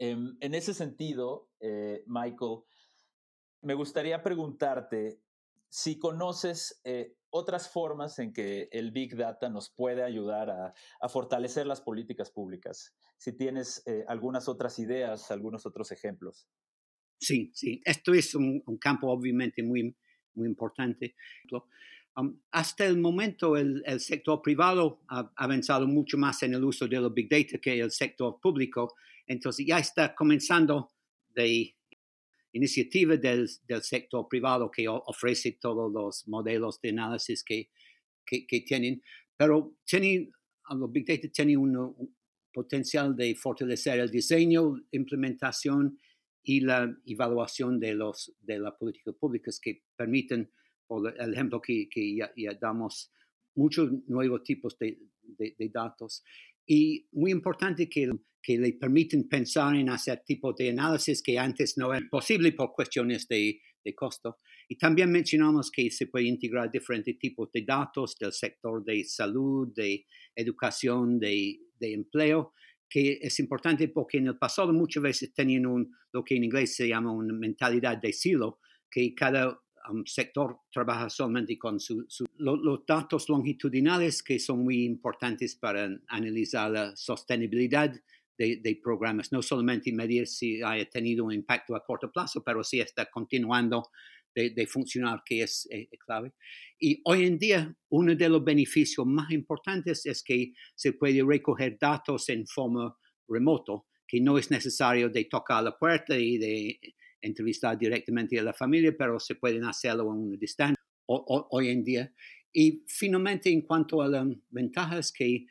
Em, 0.00 0.36
en 0.40 0.54
ese 0.54 0.74
sentido, 0.74 1.48
eh, 1.60 2.02
Michael, 2.06 2.62
me 3.62 3.74
gustaría 3.74 4.22
preguntarte 4.22 5.22
si 5.68 5.98
conoces 5.98 6.80
eh, 6.84 7.14
otras 7.30 7.70
formas 7.70 8.18
en 8.18 8.32
que 8.32 8.68
el 8.72 8.90
Big 8.90 9.16
Data 9.16 9.48
nos 9.48 9.70
puede 9.70 10.02
ayudar 10.02 10.50
a, 10.50 11.08
fortalecer 11.08 11.66
las 11.66 11.80
políticas 11.80 12.30
públicas. 12.30 12.94
Si 13.18 13.36
tienes 13.36 13.82
algunas 14.06 14.48
otras 14.48 14.78
ideas, 14.78 15.30
algunos 15.30 15.66
otros 15.66 15.92
ejemplos. 15.92 16.48
Sí, 17.20 17.50
sí, 17.54 17.82
esto 17.84 18.14
es 18.14 18.34
un, 18.34 18.62
campo 18.80 19.08
obviamente 19.08 19.62
muy, 19.62 19.94
muy 20.34 20.46
importante. 20.46 21.16
Um, 22.16 22.40
hasta 22.52 22.84
el 22.86 22.98
momento 22.98 23.56
el, 23.56 23.82
sector 24.00 24.40
privado 24.40 25.02
ha 25.08 25.30
avanzado 25.36 25.86
mucho 25.86 26.16
más 26.16 26.42
en 26.42 26.54
el 26.54 26.64
uso 26.64 26.86
de 26.86 27.00
los 27.00 27.12
big 27.12 27.28
data 27.28 27.58
que 27.58 27.80
el 27.80 27.90
sector 27.90 28.38
público, 28.40 28.94
entonces 29.26 29.66
ya 29.66 29.78
está 29.78 30.14
comenzando 30.14 30.90
de 31.34 31.76
iniciativa 32.52 33.16
del, 33.16 33.48
sector 33.82 34.26
privado 34.28 34.70
que 34.70 34.86
ofrece 34.88 35.58
todos 35.60 35.92
los 35.92 36.26
modelos 36.28 36.80
de 36.80 36.90
análisis 36.90 37.44
que, 37.44 37.70
que, 38.24 38.60
tienen, 38.66 39.02
pero 39.36 39.76
tiene, 39.84 40.30
los 40.70 40.92
big 40.92 41.06
data 41.06 41.28
tienen 41.28 41.58
un 41.58 42.16
potencial 42.52 43.14
de 43.14 43.34
fortalecer 43.34 44.00
el 44.00 44.10
diseño, 44.10 44.76
implementación 44.90 45.98
y 46.42 46.60
la 46.60 46.96
evaluación 47.06 47.78
de, 47.78 47.94
los, 47.94 48.34
de 48.40 48.58
las 48.58 48.74
políticas 48.74 49.14
públicas 49.14 49.60
que 49.60 49.82
permiten, 49.96 50.50
por 50.86 51.14
el 51.20 51.34
ejemplo 51.34 51.60
que, 51.60 51.88
que 51.88 52.16
ya, 52.16 52.32
damos, 52.60 53.12
muchos 53.54 53.90
nuevos 54.06 54.42
tipos 54.44 54.78
de, 54.78 54.98
de, 55.22 55.68
datos. 55.68 56.24
Y 56.66 57.06
muy 57.12 57.30
importante 57.30 57.88
que, 57.88 58.10
que 58.48 58.56
le 58.56 58.72
permiten 58.72 59.28
pensar 59.28 59.76
en 59.76 59.90
hacer 59.90 60.22
tipo 60.24 60.54
de 60.54 60.70
análisis 60.70 61.22
que 61.22 61.38
antes 61.38 61.76
no 61.76 61.92
era 61.92 62.06
posible 62.10 62.52
por 62.52 62.72
cuestiones 62.72 63.28
de, 63.28 63.60
de 63.84 63.94
costo. 63.94 64.38
Y 64.70 64.78
también 64.78 65.12
mencionamos 65.12 65.70
que 65.70 65.90
se 65.90 66.06
puede 66.06 66.28
integrar 66.28 66.70
diferentes 66.70 67.18
tipos 67.18 67.50
de 67.52 67.66
datos 67.66 68.16
del 68.18 68.32
sector 68.32 68.82
de 68.82 69.04
salud, 69.04 69.68
de 69.76 70.06
educación, 70.34 71.18
de, 71.18 71.58
de 71.78 71.92
empleo, 71.92 72.54
que 72.88 73.18
es 73.20 73.38
importante 73.38 73.88
porque 73.88 74.16
en 74.16 74.28
el 74.28 74.38
pasado 74.38 74.72
muchas 74.72 75.02
veces 75.02 75.34
tenían 75.34 75.66
un, 75.66 75.90
lo 76.10 76.24
que 76.24 76.36
en 76.36 76.44
inglés 76.44 76.74
se 76.74 76.88
llama 76.88 77.12
una 77.12 77.34
mentalidad 77.34 77.98
de 77.98 78.14
silo, 78.14 78.60
que 78.90 79.14
cada 79.14 79.60
um, 79.90 80.06
sector 80.06 80.60
trabaja 80.72 81.10
solamente 81.10 81.58
con 81.58 81.80
su, 81.80 82.02
los 82.38 82.86
datos 82.86 83.28
longitudinales 83.28 84.22
que 84.22 84.38
son 84.38 84.64
muy 84.64 84.86
importantes 84.86 85.54
para 85.54 85.90
analizar 86.08 86.70
la 86.70 86.96
sostenibilidad 86.96 87.92
de, 88.38 88.80
programas, 88.82 89.32
no 89.32 89.42
solamente 89.42 89.92
medir 89.92 90.26
si 90.28 90.62
haya 90.62 90.88
tenido 90.88 91.24
un 91.24 91.32
impacto 91.32 91.74
a 91.74 91.84
corto 91.84 92.10
plazo, 92.10 92.42
pero 92.44 92.62
si 92.62 92.80
está 92.80 93.06
continuando 93.06 93.90
de, 94.34 94.66
funcionar, 94.68 95.22
que 95.26 95.42
es 95.42 95.66
eh, 95.72 95.88
clave. 95.98 96.32
Y 96.78 97.00
hoy 97.04 97.26
en 97.26 97.38
día, 97.38 97.74
uno 97.88 98.14
de 98.14 98.28
los 98.28 98.44
beneficios 98.44 99.04
más 99.04 99.32
importantes 99.32 100.06
es 100.06 100.22
que 100.22 100.52
se 100.76 100.92
puede 100.92 101.24
recoger 101.24 101.76
datos 101.80 102.28
en 102.28 102.46
forma 102.46 102.96
remoto, 103.26 103.86
que 104.06 104.20
no 104.20 104.38
es 104.38 104.50
necesario 104.52 105.08
de 105.08 105.24
tocar 105.24 105.64
la 105.64 105.76
puerta 105.76 106.16
y 106.16 106.38
de 106.38 106.80
entrevistar 107.20 107.76
directamente 107.76 108.38
a 108.38 108.44
la 108.44 108.54
familia, 108.54 108.94
pero 108.96 109.18
se 109.18 109.34
pueden 109.34 109.64
hacerlo 109.64 110.04
en 110.04 110.20
una 110.20 110.36
distancia 110.36 110.80
hoy 111.06 111.68
en 111.70 111.82
día. 111.82 112.12
Y 112.52 112.84
finalmente, 112.86 113.50
en 113.50 113.62
cuanto 113.62 114.00
a 114.02 114.08
las 114.08 114.26
ventajas, 114.50 115.12
que 115.12 115.46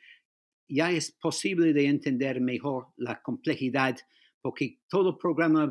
ya 0.68 0.90
es 0.90 1.12
posible 1.12 1.72
de 1.72 1.86
entender 1.86 2.40
mejor 2.40 2.88
la 2.96 3.22
complejidad, 3.22 3.96
porque 4.40 4.80
todo 4.88 5.18
programa 5.18 5.64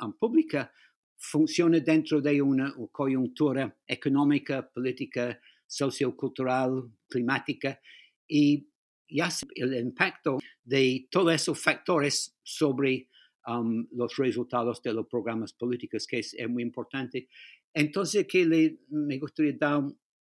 um, 0.00 0.12
público 0.18 0.68
funciona 1.16 1.80
dentro 1.80 2.20
de 2.20 2.40
una 2.40 2.74
coyuntura 2.92 3.76
económica, 3.86 4.68
política, 4.68 5.40
sociocultural, 5.66 6.90
climática 7.08 7.80
y 8.26 8.68
ya 9.08 9.28
el 9.54 9.74
impacto 9.74 10.38
de 10.64 11.08
todos 11.10 11.34
esos 11.34 11.58
factores 11.60 12.36
sobre 12.42 13.08
um, 13.46 13.86
los 13.92 14.16
resultados 14.16 14.82
de 14.82 14.92
los 14.92 15.06
programas 15.06 15.52
políticos, 15.52 16.06
es, 16.10 16.34
muy 16.48 16.62
importante. 16.62 17.28
Entonces, 17.72 18.26
que 18.26 18.78
me 18.88 19.18
gustaría 19.18 19.54
dar 19.58 19.82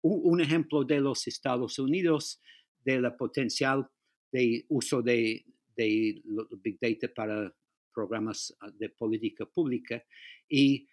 un, 0.02 0.42
ejemplo 0.42 0.84
de 0.84 1.00
los 1.00 1.28
Estados 1.28 1.80
Unidos, 1.80 2.40
de 2.88 3.02
la 3.02 3.16
potencial 3.16 3.86
de 4.32 4.66
uso 4.70 5.02
de, 5.02 5.46
de 5.76 6.22
Big 6.62 6.80
Data 6.80 7.14
para 7.14 7.54
programas 7.94 8.56
ah, 8.62 8.72
de 8.72 8.90
política 8.90 9.46
pública. 9.46 10.04
Y 10.48 10.88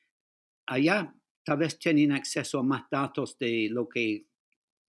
allá 0.66 1.14
tal 1.44 1.58
vez 1.58 1.78
tienen 1.78 2.10
acceso 2.12 2.58
a 2.58 2.62
más 2.62 2.84
datos 2.90 3.38
de 3.38 3.68
lo 3.70 3.88
que 3.88 4.26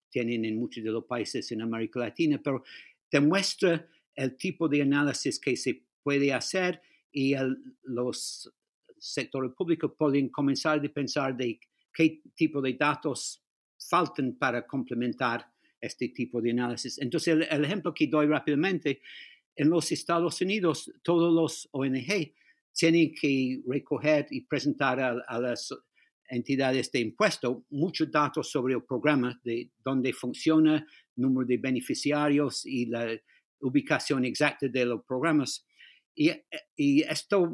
tienen 0.10 0.46
en 0.46 0.58
muchos 0.58 0.84
de 0.84 0.90
los 0.90 1.06
países 1.06 1.52
en 1.52 1.62
América 1.62 2.00
Latina, 2.00 2.42
pero 2.44 2.64
demuestra 3.12 3.88
el 4.16 4.36
tipo 4.38 4.68
de 4.68 4.82
análisis 4.82 5.40
que 5.40 5.56
se 5.58 5.84
puede 6.02 6.34
hacer 6.34 6.82
y 7.12 7.36
los 7.84 8.52
sectores 8.98 9.52
públicos 9.52 9.92
pueden 9.98 10.30
comenzar 10.30 10.84
a 10.84 10.90
pensar 10.90 11.36
de 11.36 11.60
qué 11.94 12.22
tipo 12.34 12.62
de 12.62 12.74
datos 12.74 13.44
faltan 13.78 14.38
para 14.38 14.66
complementar 14.66 15.55
este 15.86 16.10
tipo 16.10 16.42
de 16.42 16.52
análisis. 16.52 17.00
Entonces, 17.00 17.48
el, 17.50 17.66
ejemplo 17.66 17.94
que 17.94 18.08
doy 18.08 18.28
rápidamente, 18.28 19.02
en 19.56 19.70
los 19.70 19.92
Estados 19.92 20.42
Unidos, 20.42 20.92
todos 21.02 21.34
los 21.34 21.70
ONG 21.72 22.34
tienen 22.74 23.14
que 23.14 23.62
recoger 23.68 24.28
y 24.30 24.42
presentar 24.42 25.00
a 25.00 25.40
las 25.40 25.74
entidades 26.30 26.92
de 26.92 27.00
impuesto 27.00 27.66
muchos 27.70 28.12
datos 28.12 28.50
sobre 28.50 28.74
el 28.74 28.84
programa, 28.84 29.40
de 29.44 29.72
dónde 29.84 30.12
funciona, 30.14 30.86
número 31.16 31.48
de 31.48 31.58
beneficiarios 31.58 32.66
y 32.66 32.88
la 32.88 33.18
ubicación 33.62 34.26
exacta 34.26 34.68
de 34.68 34.86
los 34.86 35.04
programas. 35.06 35.66
Y, 36.16 36.32
y 36.76 37.02
estos 37.04 37.50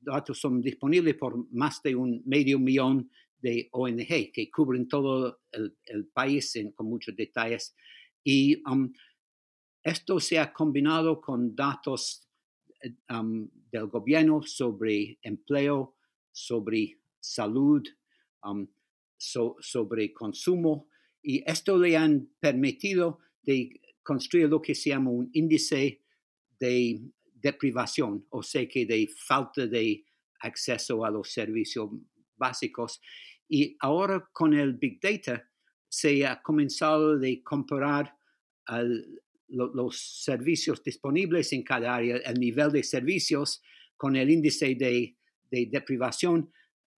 datos 0.00 0.40
son 0.40 0.60
disponibles 0.60 1.14
por 1.14 1.50
más 1.52 1.82
de 1.82 1.94
un 1.94 2.22
medio 2.24 2.58
millón 2.58 3.10
de 3.40 3.68
ONG 3.72 4.32
que 4.32 4.50
cubren 4.50 4.88
todo 4.88 5.40
el, 5.52 6.06
país 6.12 6.58
con 6.74 6.88
muchos 6.88 7.16
detalles. 7.16 7.74
Y 8.22 8.62
um, 8.68 8.92
esto 9.82 10.20
se 10.20 10.38
ha 10.38 10.52
combinado 10.52 11.20
con 11.20 11.54
datos 11.54 12.28
um, 13.08 13.48
del 13.70 13.86
gobierno 13.86 14.42
sobre 14.42 15.18
empleo, 15.22 15.96
sobre 16.32 17.00
salud, 17.18 17.82
um, 18.44 18.66
sobre 19.18 20.12
consumo, 20.12 20.88
y 21.22 21.42
esto 21.46 21.76
le 21.76 21.96
han 21.96 22.30
permitido 22.40 23.18
de 23.42 23.80
construir 24.02 24.48
lo 24.48 24.62
que 24.62 24.74
se 24.74 24.90
llama 24.90 25.10
un 25.10 25.30
índice 25.34 26.02
de 26.58 27.00
deprivación, 27.34 28.26
o 28.30 28.42
sea 28.42 28.66
que 28.66 28.86
de 28.86 29.08
falta 29.14 29.66
de 29.66 30.04
acceso 30.40 31.04
a 31.04 31.10
los 31.10 31.30
servicios 31.30 31.90
básicos. 32.36 33.00
Y 33.52 33.76
ahora 33.80 34.30
con 34.32 34.54
el 34.54 34.74
Big 34.74 35.00
Data 35.00 35.44
se 35.88 36.24
ha 36.24 36.40
comenzado 36.40 37.18
de 37.18 37.42
comparar 37.42 38.14
los 39.48 40.22
servicios 40.22 40.84
disponibles 40.84 41.52
en 41.52 41.64
cada 41.64 41.96
área, 41.96 42.18
el 42.18 42.38
nivel 42.38 42.70
de 42.70 42.84
servicios 42.84 43.60
con 43.96 44.14
el 44.14 44.30
índice 44.30 44.76
de, 44.76 45.16
de 45.50 45.66
deprivación 45.66 46.52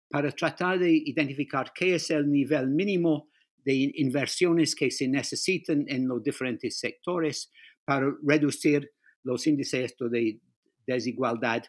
para 0.08 0.32
tratar 0.32 0.80
de 0.80 0.90
identificar 0.90 1.72
qué 1.72 1.94
es 1.94 2.10
el 2.10 2.28
nivel 2.28 2.68
mínimo 2.68 3.30
de 3.64 3.92
inversiones 3.94 4.74
que 4.74 4.90
se 4.90 5.06
necesitan 5.06 5.84
en 5.86 6.08
los 6.08 6.20
diferentes 6.20 6.80
sectores 6.80 7.52
para 7.84 8.12
reducir 8.22 8.90
los 9.22 9.46
índices 9.46 9.94
de 9.98 10.40
desigualdad. 10.84 11.62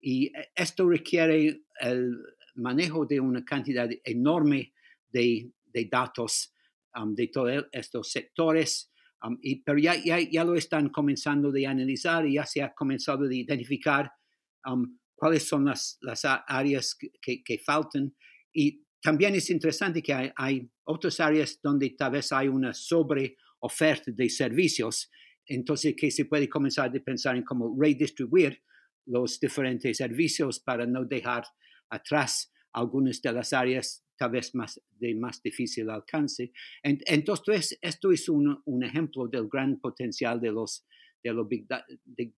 Y 0.00 0.26
eh, 0.26 0.50
esto 0.54 0.88
requiere 0.88 1.64
el 1.80 2.16
manejo 2.60 3.06
de 3.06 3.20
una 3.20 3.44
cantidad 3.44 3.88
enorme 4.04 4.72
de, 5.10 5.52
datos 5.90 6.54
um, 6.94 7.14
de 7.14 7.28
todos 7.28 7.66
estos 7.72 8.10
sectores, 8.10 8.92
um, 9.22 9.38
y, 9.42 9.62
pero 9.62 9.78
ya, 9.78 9.94
ya, 9.96 10.44
lo 10.44 10.54
están 10.54 10.90
comenzando 10.90 11.50
de 11.50 11.66
analizar 11.66 12.26
y 12.26 12.34
ya 12.34 12.46
se 12.46 12.62
ha 12.62 12.72
comenzado 12.74 13.26
de 13.26 13.36
identificar 13.36 14.10
um, 14.66 14.98
cuáles 15.14 15.46
son 15.46 15.66
las, 15.66 15.98
las 16.00 16.22
áreas 16.24 16.96
que, 17.20 17.42
que, 17.42 17.58
faltan. 17.58 18.14
Y 18.52 18.84
también 19.02 19.34
es 19.34 19.50
interesante 19.50 20.02
que 20.02 20.14
hay, 20.14 20.30
hay, 20.36 20.70
otras 20.84 21.20
áreas 21.20 21.60
donde 21.62 21.90
tal 21.90 22.12
vez 22.12 22.32
hay 22.32 22.48
una 22.48 22.74
sobre 22.74 23.36
oferta 23.60 24.10
de 24.10 24.28
servicios, 24.28 25.10
entonces 25.46 25.94
que 25.96 26.10
se 26.10 26.24
puede 26.24 26.48
comenzar 26.48 26.88
a 26.88 27.00
pensar 27.00 27.36
en 27.36 27.44
cómo 27.44 27.76
redistribuir 27.78 28.62
los 29.06 29.38
diferentes 29.38 29.96
servicios 29.96 30.60
para 30.60 30.86
no 30.86 31.04
dejar 31.04 31.44
atrás 31.90 32.52
algunas 32.72 33.20
de 33.20 33.32
las 33.32 33.52
áreas 33.52 34.04
tal 34.16 34.30
vez 34.30 34.54
más 34.54 34.80
de 34.90 35.14
más 35.14 35.42
difícil 35.42 35.88
alcance. 35.90 36.52
Entonces, 36.82 37.78
esto 37.80 38.12
es 38.12 38.28
un, 38.28 38.60
un 38.64 38.84
ejemplo 38.84 39.26
del 39.26 39.48
gran 39.48 39.80
potencial 39.80 40.40
de 40.40 40.52
los 40.52 40.84
de 41.22 41.32
los 41.32 41.48
big, 41.48 41.66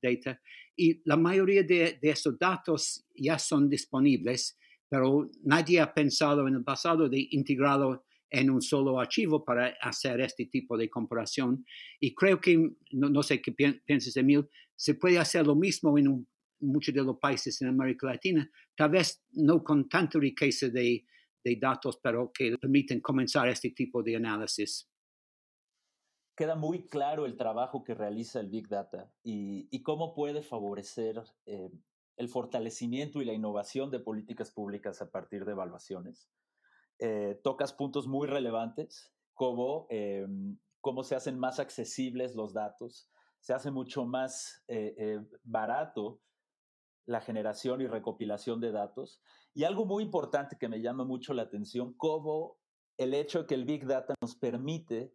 data. 0.00 0.40
Y 0.76 1.02
la 1.04 1.16
mayoría 1.16 1.62
de, 1.62 1.98
esos 2.02 2.38
datos 2.38 3.04
ya 3.14 3.38
son 3.38 3.68
disponibles, 3.68 4.58
pero 4.88 5.30
nadie 5.42 5.80
ha 5.80 5.92
pensado 5.92 6.46
en 6.48 6.54
el 6.54 6.64
pasado 6.64 7.08
de 7.08 7.28
integrarlo 7.30 8.04
en 8.30 8.50
un 8.50 8.62
solo 8.62 8.98
archivo 8.98 9.44
para 9.44 9.76
hacer 9.80 10.20
este 10.20 10.46
tipo 10.46 10.76
de 10.76 10.88
comparación. 10.88 11.64
Y 12.00 12.14
creo 12.14 12.40
que, 12.40 12.70
no, 12.92 13.22
sé 13.22 13.42
qué 13.42 13.52
piensas, 13.52 14.16
Emil, 14.16 14.48
se 14.74 14.94
puede 14.94 15.18
hacer 15.18 15.46
lo 15.46 15.54
mismo 15.54 15.96
en 15.98 16.26
muchos 16.62 16.94
de 16.94 17.02
los 17.02 17.18
países 17.18 17.60
en 17.62 17.68
América 17.68 18.06
Latina, 18.06 18.48
tal 18.76 18.90
vez 18.90 19.24
no 19.32 19.62
con 19.62 19.88
tanta 19.88 20.18
riqueza 20.18 20.68
de, 20.68 21.04
de 21.44 21.58
datos, 21.60 21.98
pero 22.02 22.30
que 22.32 22.56
permiten 22.58 23.00
comenzar 23.00 23.48
este 23.48 23.70
tipo 23.70 24.02
de 24.02 24.16
análisis 24.16 24.88
queda 26.36 26.54
muy 26.54 26.86
claro 26.86 27.26
el 27.26 27.36
trabajo 27.36 27.84
que 27.84 27.94
realiza 27.94 28.40
el 28.40 28.48
Big 28.48 28.68
Data 28.68 29.12
y, 29.22 29.82
cómo 29.82 30.14
puede 30.14 30.42
favorecer 30.42 31.22
eh, 31.46 31.70
el 32.16 32.28
fortalecimiento 32.28 33.20
y 33.20 33.24
la 33.24 33.32
innovación 33.32 33.90
de 33.90 34.00
políticas 34.00 34.50
públicas 34.50 35.02
a 35.02 35.10
partir 35.10 35.44
de 35.44 35.52
evaluaciones. 35.52 36.30
Eh, 36.98 37.40
tocas 37.42 37.72
puntos 37.72 38.06
muy 38.06 38.28
relevantes, 38.28 39.12
como 39.34 39.86
eh, 39.90 40.26
cómo 40.80 41.02
se 41.02 41.16
hacen 41.16 41.38
más 41.38 41.58
accesibles 41.58 42.34
los 42.34 42.52
datos, 42.52 43.10
se 43.40 43.52
hace 43.52 43.70
mucho 43.70 44.04
más 44.04 44.64
barato 45.42 46.20
la 47.06 47.20
generación 47.20 47.80
y 47.80 47.86
recopilación 47.86 48.60
de 48.60 48.72
datos. 48.72 49.20
Y 49.54 49.64
algo 49.64 49.84
muy 49.84 50.02
importante 50.02 50.56
que 50.58 50.68
me 50.68 50.80
llama 50.80 51.04
mucho 51.04 51.34
la 51.34 51.42
atención, 51.42 51.94
cómo 51.94 52.58
el 52.96 53.14
hecho 53.14 53.40
de 53.40 53.46
que 53.46 53.54
el 53.54 53.64
Big 53.64 53.86
Data 53.86 54.14
nos 54.20 54.36
permite 54.36 55.14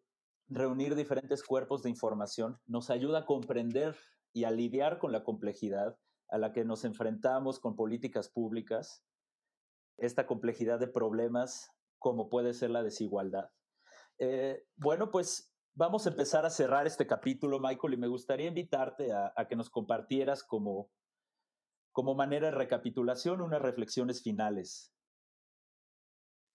reunir 0.50 0.96
diferentes 0.96 1.44
cuerpos 1.44 1.84
de 1.84 1.90
información 1.90 2.60
nos 2.66 2.90
ayuda 2.90 3.20
a 3.20 3.26
comprender 3.26 3.96
y 4.34 4.46
a 4.46 4.52
lidiar 4.52 4.98
con 4.98 5.12
la 5.12 5.24
complejidad 5.24 5.98
a 6.30 6.38
la 6.38 6.52
que 6.52 6.66
nos 6.66 6.84
enfrentamos 6.86 7.60
con 7.60 7.76
políticas 7.76 8.30
públicas, 8.30 9.04
esta 9.98 10.28
complejidad 10.28 10.80
de 10.80 10.88
problemas 10.88 11.72
como 12.00 12.30
puede 12.30 12.54
ser 12.54 12.70
la 12.70 12.84
desigualdad. 12.84 13.50
Eh, 14.20 14.66
bueno, 14.76 15.10
pues 15.10 15.54
vamos 15.74 16.06
a 16.06 16.10
empezar 16.10 16.46
a 16.46 16.50
cerrar 16.50 16.86
este 16.86 17.08
capítulo, 17.08 17.60
Michael, 17.60 17.94
y 17.94 17.98
me 17.98 18.08
gustaría 18.08 18.48
invitarte 18.48 19.12
a, 19.14 19.34
que 19.48 19.56
nos 19.56 19.70
compartieras 19.70 20.44
como, 20.44 20.90
como 21.98 22.14
manera 22.14 22.52
de 22.52 22.56
recapitulación 22.56 23.42
unas 23.42 23.60
reflexiones 23.60 24.22
finales 24.22 24.94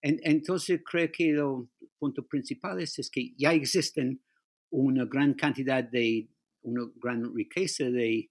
entonces 0.03 0.83
creo 0.89 1.11
que 1.11 1.33
lo 1.33 1.69
punto 1.99 2.25
principal 2.29 2.81
es, 2.81 3.11
que 3.11 3.35
ya 3.37 3.53
existen 3.53 4.23
una 4.71 5.05
gran 5.05 5.35
cantidad 5.35 5.83
de, 5.83 6.29
una 6.63 6.87
gran 6.95 7.35
riqueza 7.35 7.91
de, 7.91 8.31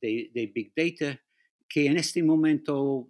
de, 0.00 0.52
Big 0.54 0.72
Data 0.76 1.20
que 1.68 1.86
en 1.86 1.96
este 1.96 2.22
momento 2.22 3.08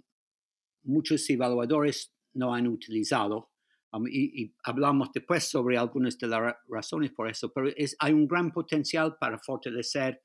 muchos 0.84 1.28
evaluadores 1.28 2.14
no 2.32 2.54
han 2.54 2.66
utilizado. 2.66 3.50
Um, 3.92 4.06
y, 4.08 4.54
hablamos 4.64 5.10
después 5.12 5.44
sobre 5.44 5.76
algunas 5.76 6.18
de 6.18 6.28
las 6.28 6.56
razones 6.66 7.10
por 7.12 7.28
eso, 7.28 7.52
pero 7.52 7.68
es, 7.76 7.94
hay 7.98 8.14
un 8.14 8.26
gran 8.26 8.52
potencial 8.52 9.16
para 9.18 9.38
fortalecer 9.38 10.22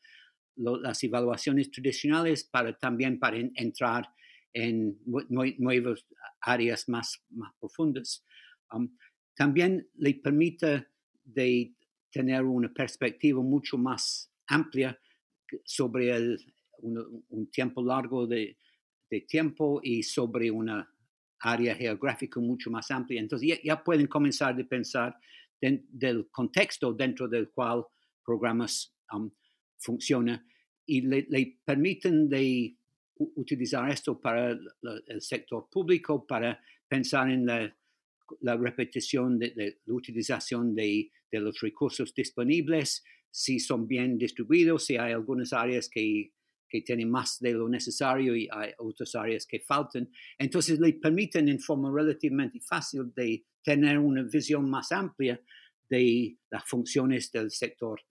las 0.56 1.04
evaluaciones 1.04 1.72
tradicionales, 1.72 2.44
para 2.44 2.78
también 2.78 3.20
para 3.20 3.38
entrar 3.38 4.10
en 4.54 5.00
nuevas 5.06 6.06
áreas 6.42 6.88
más, 6.88 7.24
más 7.30 7.54
profundas. 7.60 8.24
Um, 8.72 8.96
también 9.36 9.88
le 9.96 10.14
permite 10.16 10.88
de 11.24 11.74
tener 12.12 12.44
una 12.44 12.72
perspectiva 12.72 13.42
mucho 13.42 13.78
más 13.78 14.32
amplia 14.48 15.00
sobre 15.64 16.12
el, 16.12 16.38
un, 16.80 17.50
tiempo 17.52 17.84
largo 17.84 18.28
de, 18.28 18.58
de, 19.10 19.22
tiempo 19.22 19.80
y 19.84 20.04
sobre 20.04 20.52
una 20.52 20.88
área 21.40 21.76
geográfica 21.76 22.40
mucho 22.40 22.70
más 22.70 22.92
amplia. 22.92 23.20
Entonces 23.20 23.60
ya, 23.64 23.84
pueden 23.84 24.08
comenzar 24.08 24.60
a 24.60 24.68
pensar 24.68 25.18
del 25.60 26.30
contexto 26.30 26.94
dentro 26.94 27.28
del 27.28 27.50
cual 27.52 27.86
programas 28.24 28.94
um, 29.12 29.32
funcionan 29.84 30.46
y 30.86 31.02
le, 31.02 31.60
permiten 31.64 32.30
de 32.30 32.76
utilizar 33.16 33.90
esto 33.90 34.20
para 34.20 34.52
el, 34.52 35.22
sector 35.22 35.70
público, 35.70 36.26
para 36.26 36.60
pensar 36.88 37.30
en 37.30 37.46
la, 37.46 37.76
repetición 38.58 39.38
de, 39.38 39.80
la 39.86 39.94
utilización 39.94 40.74
de, 40.76 41.12
los 41.32 41.60
recursos 41.62 42.14
disponibles, 42.14 43.04
si 43.30 43.60
son 43.60 43.88
bien 43.88 44.18
distribuidos, 44.18 44.86
si 44.86 44.98
hay 44.98 45.14
algunas 45.14 45.54
áreas 45.54 45.90
que, 45.90 46.32
que 46.70 46.82
tienen 46.82 47.10
más 47.10 47.40
de 47.40 47.54
lo 47.54 47.68
necesario 47.68 48.36
y 48.36 48.48
hay 48.52 48.72
otras 48.78 49.16
áreas 49.16 49.48
que 49.48 49.60
faltan. 49.60 50.10
Entonces 50.38 50.80
le 50.80 50.94
permiten 50.94 51.50
en 51.50 51.60
forma 51.60 51.92
relativamente 51.92 52.60
fácil 52.60 53.12
de 53.16 53.46
tener 53.64 53.98
una 53.98 54.24
visión 54.24 54.70
más 54.70 54.92
amplia 54.92 55.42
de 55.90 56.38
las 56.52 56.64
funciones 56.66 57.32
del 57.32 57.50
sector 57.50 58.02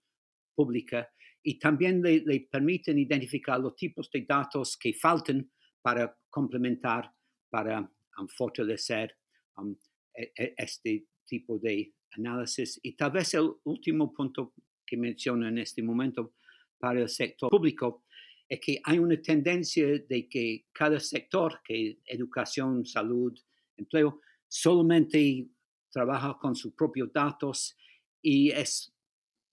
público 0.53 0.97
y 1.43 1.59
también 1.59 2.01
le, 2.01 2.47
permiten 2.49 2.97
identificar 2.97 3.59
los 3.59 3.75
tipos 3.75 4.09
de 4.09 4.25
datos 4.27 4.77
que 4.77 4.93
faltan 4.93 5.51
para 5.81 6.17
complementar, 6.29 7.13
para 7.49 7.81
um, 8.17 8.27
fortalecer 8.27 9.15
um, 9.57 9.75
e, 10.15 10.31
e, 10.37 10.53
este 10.57 11.05
tipo 11.25 11.59
de 11.59 11.93
análisis. 12.11 12.79
Y 12.81 12.93
tal 12.93 13.11
vez 13.11 13.33
el 13.33 13.51
último 13.65 14.13
punto 14.13 14.53
que 14.85 14.95
menciono 14.95 15.47
en 15.47 15.57
este 15.57 15.83
momento 15.83 16.35
para 16.79 17.01
el 17.01 17.09
sector 17.09 17.49
público 17.49 18.05
es 18.47 18.59
que 18.59 18.79
hay 18.83 18.99
una 18.99 19.21
tendencia 19.21 19.87
de 19.87 20.27
que 20.29 20.65
cada 20.71 20.99
sector, 20.99 21.61
que 21.63 21.99
educación, 22.05 22.85
salud, 22.85 23.33
empleo, 23.77 24.21
solamente 24.47 25.47
trabaja 25.91 26.37
con 26.39 26.55
sus 26.55 26.73
propios 26.73 27.11
datos 27.11 27.77
y 28.21 28.51
es 28.51 28.92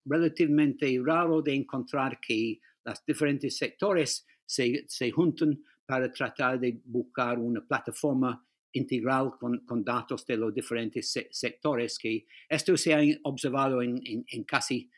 relativamente 0.05 0.99
raro 1.05 1.43
de 1.43 1.55
encontrar 1.55 2.19
que 2.21 2.61
los 2.85 3.05
diferentes 3.07 3.57
sectores 3.57 4.27
se, 4.45 4.85
se 4.89 5.11
juntan 5.11 5.63
para 5.87 6.11
tratar 6.11 6.59
de 6.61 6.81
buscar 6.85 7.39
una 7.39 7.67
plataforma 7.67 8.47
integral 8.73 9.33
con, 9.39 9.59
con 9.67 9.85
datos 9.85 10.25
de 10.27 10.37
los 10.37 10.55
diferentes 10.55 11.13
sectores, 11.31 11.99
que 11.99 12.27
esto 12.49 12.77
se 12.77 12.95
ha 12.95 13.01
observado 13.25 13.83
en, 13.83 14.01
en, 14.05 14.45
casi, 14.45 14.91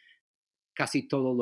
casi 0.74 1.08
todos 1.08 1.36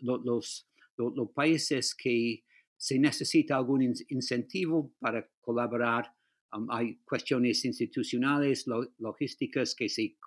los, 0.00 0.68
los, 0.96 1.30
países 1.34 1.94
que 1.94 2.44
se 2.76 2.98
necesita 2.98 3.56
algún 3.56 3.82
incentivo 4.08 4.92
para 4.98 5.26
colaborar. 5.40 6.14
Um, 6.52 6.70
hay 6.70 6.96
cuestiones 7.04 7.64
institucionales, 7.64 8.66
logísticas 8.98 9.74
que 9.74 9.88
se, 9.88 10.18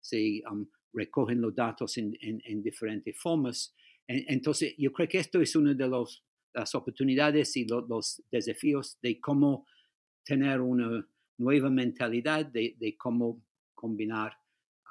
se 0.00 0.42
um, 0.50 0.66
recogen 0.94 1.40
los 1.40 1.54
datos 1.54 1.98
en, 1.98 2.62
diferentes 2.62 3.18
formas. 3.18 3.74
entonces, 4.06 4.74
yo 4.78 4.92
creo 4.92 5.08
que 5.08 5.18
esto 5.18 5.40
es 5.40 5.56
una 5.56 5.74
de 5.74 5.88
las 5.88 6.74
oportunidades 6.74 7.56
y 7.56 7.66
los 7.66 8.22
desafíos 8.30 8.98
de 9.02 9.20
cómo 9.20 9.66
tener 10.24 10.60
una 10.60 11.06
nueva 11.38 11.70
mentalidad 11.70 12.46
de, 12.46 12.96
cómo 12.98 13.42
combinar 13.74 14.36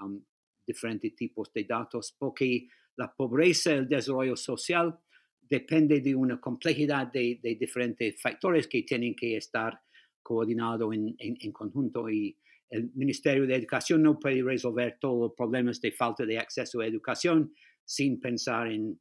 um, 0.01 0.23
diferentes 0.65 1.15
tipos 1.15 1.51
de 1.53 1.63
datos, 1.63 2.15
porque 2.17 2.67
la 2.95 3.13
pobreza, 3.13 3.73
el 3.73 3.87
desarrollo 3.87 4.35
social, 4.35 4.99
depende 5.41 5.99
de 6.01 6.15
una 6.15 6.39
complejidad 6.39 7.11
de, 7.11 7.39
diferentes 7.59 8.21
factores 8.21 8.67
que 8.67 8.83
tienen 8.83 9.15
que 9.15 9.37
estar 9.37 9.81
coordinados 10.21 10.93
en, 10.93 11.15
en 11.17 11.51
conjunto 11.51 12.09
y 12.09 12.37
el 12.69 12.91
Ministerio 12.95 13.45
de 13.45 13.55
Educación 13.55 14.01
no 14.01 14.19
puede 14.19 14.41
resolver 14.41 14.97
todos 14.99 15.19
los 15.19 15.33
problemas 15.33 15.79
de 15.79 15.91
falta 15.91 16.25
de 16.25 16.39
acceso 16.39 16.79
a 16.79 16.87
educación 16.87 17.53
sin 17.85 18.19
pensar 18.19 18.67
en, 18.67 18.99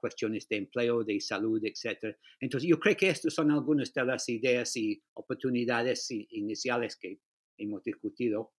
cuestiones 0.00 0.48
de 0.48 0.56
empleo, 0.56 1.04
de 1.04 1.20
salud, 1.20 1.62
etc. 1.64 2.16
Entonces, 2.40 2.68
yo 2.68 2.80
creo 2.80 2.96
que 2.96 3.08
estas 3.08 3.32
son 3.32 3.52
algunas 3.52 3.94
de 3.94 4.04
las 4.04 4.28
ideas 4.28 4.76
y 4.76 5.00
oportunidades 5.14 6.10
iniciales 6.10 6.96
que 6.96 7.20
hemos 7.58 7.84
discutido. 7.84 8.52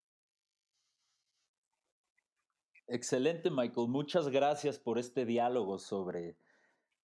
Excelente, 2.88 3.52
Michael. 3.52 3.90
Muchas 3.90 4.30
gracias 4.30 4.80
por 4.80 4.98
este 4.98 5.26
diálogo 5.26 5.78
sobre, 5.78 6.38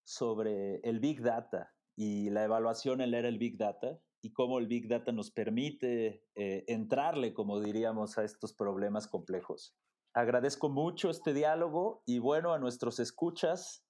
sobre 0.05 0.75
el 0.77 1.01
Big 1.01 1.21
Data 1.21 1.73
y 1.97 2.29
la 2.29 2.45
evaluación 2.45 3.01
en 3.01 3.13
era 3.13 3.27
el 3.27 3.37
Big 3.37 3.57
Data 3.57 3.99
y 4.21 4.33
cómo 4.33 4.59
el 4.59 4.67
Big 4.67 4.87
Data 4.87 5.11
nos 5.11 5.31
permite 5.31 6.23
eh, 6.35 6.63
entrarle, 6.67 7.33
como 7.33 7.59
diríamos, 7.59 8.17
a 8.17 8.23
estos 8.23 8.53
problemas 8.53 9.07
complejos. 9.07 9.75
Agradezco 10.13 10.69
mucho 10.69 11.09
este 11.09 11.33
diálogo 11.33 12.03
y 12.05 12.19
bueno, 12.19 12.53
a 12.53 12.59
nuestros 12.59 12.99
escuchas, 12.99 13.85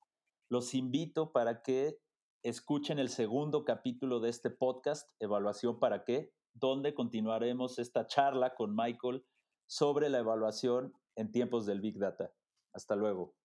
los 0.50 0.74
invito 0.74 1.32
para 1.32 1.62
que 1.62 2.00
escuchen 2.44 3.00
el 3.00 3.10
segundo 3.10 3.64
capítulo 3.66 4.20
de 4.20 4.30
este 4.30 4.50
podcast, 4.50 5.10
Evaluación 5.20 5.80
para 5.80 6.04
qué, 6.04 6.32
donde 6.54 6.94
continuaremos 6.94 7.80
esta 7.80 8.06
charla 8.08 8.56
con 8.56 8.76
Michael 8.76 9.26
sobre 9.68 10.10
la 10.10 10.20
evaluación 10.20 10.94
en 11.16 11.32
tiempos 11.32 11.66
del 11.66 11.82
Big 11.82 11.98
Data. 12.00 12.34
Hasta 12.74 12.96
luego. 12.96 13.39